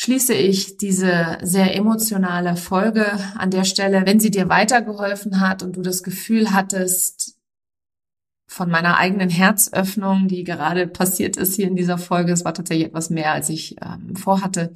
schließe 0.00 0.32
ich 0.32 0.78
diese 0.78 1.36
sehr 1.42 1.76
emotionale 1.76 2.56
Folge 2.56 3.06
an 3.36 3.50
der 3.50 3.64
Stelle. 3.64 4.06
Wenn 4.06 4.18
sie 4.18 4.30
dir 4.30 4.48
weitergeholfen 4.48 5.40
hat 5.40 5.62
und 5.62 5.76
du 5.76 5.82
das 5.82 6.02
Gefühl 6.02 6.52
hattest, 6.52 7.36
von 8.46 8.70
meiner 8.70 8.96
eigenen 8.96 9.28
Herzöffnung, 9.28 10.26
die 10.26 10.42
gerade 10.42 10.86
passiert 10.86 11.36
ist 11.36 11.54
hier 11.54 11.68
in 11.68 11.76
dieser 11.76 11.98
Folge, 11.98 12.32
es 12.32 12.46
war 12.46 12.54
tatsächlich 12.54 12.86
etwas 12.86 13.10
mehr, 13.10 13.32
als 13.32 13.50
ich 13.50 13.76
ähm, 13.82 14.16
vorhatte, 14.16 14.72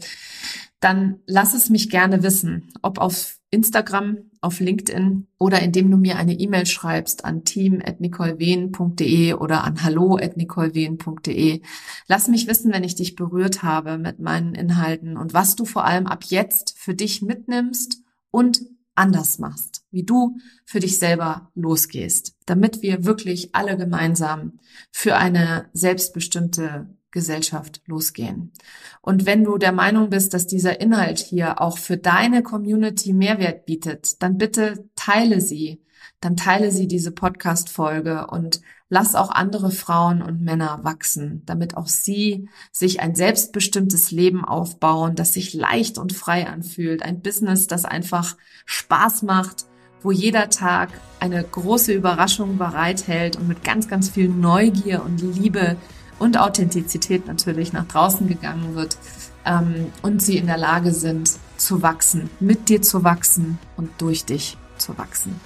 dann 0.79 1.21
lass 1.27 1.55
es 1.55 1.71
mich 1.71 1.89
gerne 1.89 2.23
wissen, 2.23 2.69
ob 2.83 2.99
auf 2.99 3.39
Instagram, 3.55 4.19
auf 4.41 4.61
LinkedIn 4.61 5.27
oder 5.39 5.63
indem 5.63 5.91
du 5.91 5.97
mir 5.97 6.17
eine 6.17 6.35
E-Mail 6.35 6.67
schreibst 6.67 7.25
an 7.25 7.45
team.nicolewehn.de 7.45 9.33
oder 9.35 9.65
an 9.65 9.83
hallo.nicolewehn.de. 9.83 11.63
Lass 12.07 12.29
mich 12.29 12.47
wissen, 12.47 12.73
wenn 12.73 12.85
ich 12.85 12.95
dich 12.95 13.17
berührt 13.17 13.63
habe 13.63 13.97
mit 13.97 14.19
meinen 14.19 14.55
Inhalten 14.55 15.17
und 15.17 15.33
was 15.33 15.57
du 15.57 15.65
vor 15.65 15.87
allem 15.87 16.07
ab 16.07 16.25
jetzt 16.25 16.75
für 16.77 16.95
dich 16.95 17.23
mitnimmst 17.23 18.03
und 18.31 18.61
anders 18.95 19.39
machst, 19.39 19.85
wie 19.91 20.05
du 20.05 20.37
für 20.65 20.81
dich 20.81 20.99
selber 20.99 21.51
losgehst, 21.55 22.37
damit 22.47 22.83
wir 22.83 23.05
wirklich 23.05 23.55
alle 23.55 23.77
gemeinsam 23.77 24.59
für 24.93 25.17
eine 25.17 25.71
selbstbestimmte 25.73 26.95
Gesellschaft 27.15 27.81
losgehen. 27.87 28.53
Und 29.01 29.25
wenn 29.25 29.45
du 29.45 29.57
der 29.57 29.73
Meinung 29.73 30.11
bist, 30.11 30.35
dass 30.35 30.47
dieser 30.47 30.81
Inhalt 30.81 31.19
hier 31.19 31.61
auch 31.61 31.79
für 31.79 31.97
deine 31.97 32.43
Community 32.43 33.15
Mehrwert 33.15 33.65
bietet, 33.65 34.21
dann 34.23 34.37
bitte 34.37 34.91
teile 34.97 35.41
sie. 35.41 35.81
Dann 36.21 36.37
teile 36.37 36.71
sie 36.71 36.89
diese 36.89 37.13
Podcast-Folge 37.13 38.27
und 38.27 38.61
lass 38.89 39.15
auch 39.15 39.31
andere 39.31 39.71
Frauen 39.71 40.23
und 40.23 40.43
Männer 40.43 40.81
wachsen, 40.83 41.43
damit 41.47 41.77
auch 41.77 41.87
sie 41.87 42.49
sich 42.73 43.01
ein 43.01 43.15
selbstbestimmtes 43.15 44.11
Leben 44.11 44.45
aufbauen, 44.45 45.15
das 45.15 45.35
sich 45.35 45.55
leicht 45.55 45.99
und 45.99 46.13
frei 46.13 46.47
anfühlt. 46.49 47.03
Ein 47.03 47.21
Business, 47.21 47.67
das 47.67 47.85
einfach 47.85 48.37
Spaß 48.65 49.23
macht, 49.23 49.67
wo 50.03 50.11
jeder 50.11 50.51
Tag 50.51 50.91
eine 51.21 51.43
große 51.43 51.93
Überraschung 51.93 52.59
bereithält 52.59 53.37
und 53.37 53.47
mit 53.47 53.63
ganz, 53.63 53.89
ganz 53.89 54.09
viel 54.09 54.29
Neugier 54.29 55.05
und 55.05 55.21
Liebe 55.21 55.77
und 56.19 56.39
Authentizität 56.39 57.27
natürlich 57.27 57.73
nach 57.73 57.87
draußen 57.87 58.27
gegangen 58.29 58.75
wird 58.75 58.97
ähm, 59.45 59.93
und 60.03 60.23
sie 60.23 60.39
in 60.39 60.47
der 60.47 60.59
Lage 60.59 60.93
sind 60.93 61.31
zu 61.57 61.83
wachsen, 61.83 62.31
mit 62.41 62.69
dir 62.69 62.83
zu 62.83 63.05
wachsen 63.05 63.59
und 63.77 63.91
durch 63.99 64.25
dich 64.25 64.57
zu 64.79 64.97
wachsen. 64.99 65.41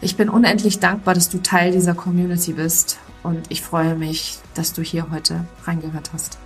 Ich 0.00 0.16
bin 0.16 0.28
unendlich 0.28 0.80
dankbar, 0.80 1.14
dass 1.14 1.30
du 1.30 1.38
Teil 1.38 1.72
dieser 1.72 1.94
Community 1.94 2.52
bist 2.52 2.98
und 3.22 3.46
ich 3.48 3.62
freue 3.62 3.94
mich, 3.94 4.38
dass 4.54 4.72
du 4.72 4.82
hier 4.82 5.10
heute 5.10 5.44
reingehört 5.64 6.12
hast. 6.12 6.38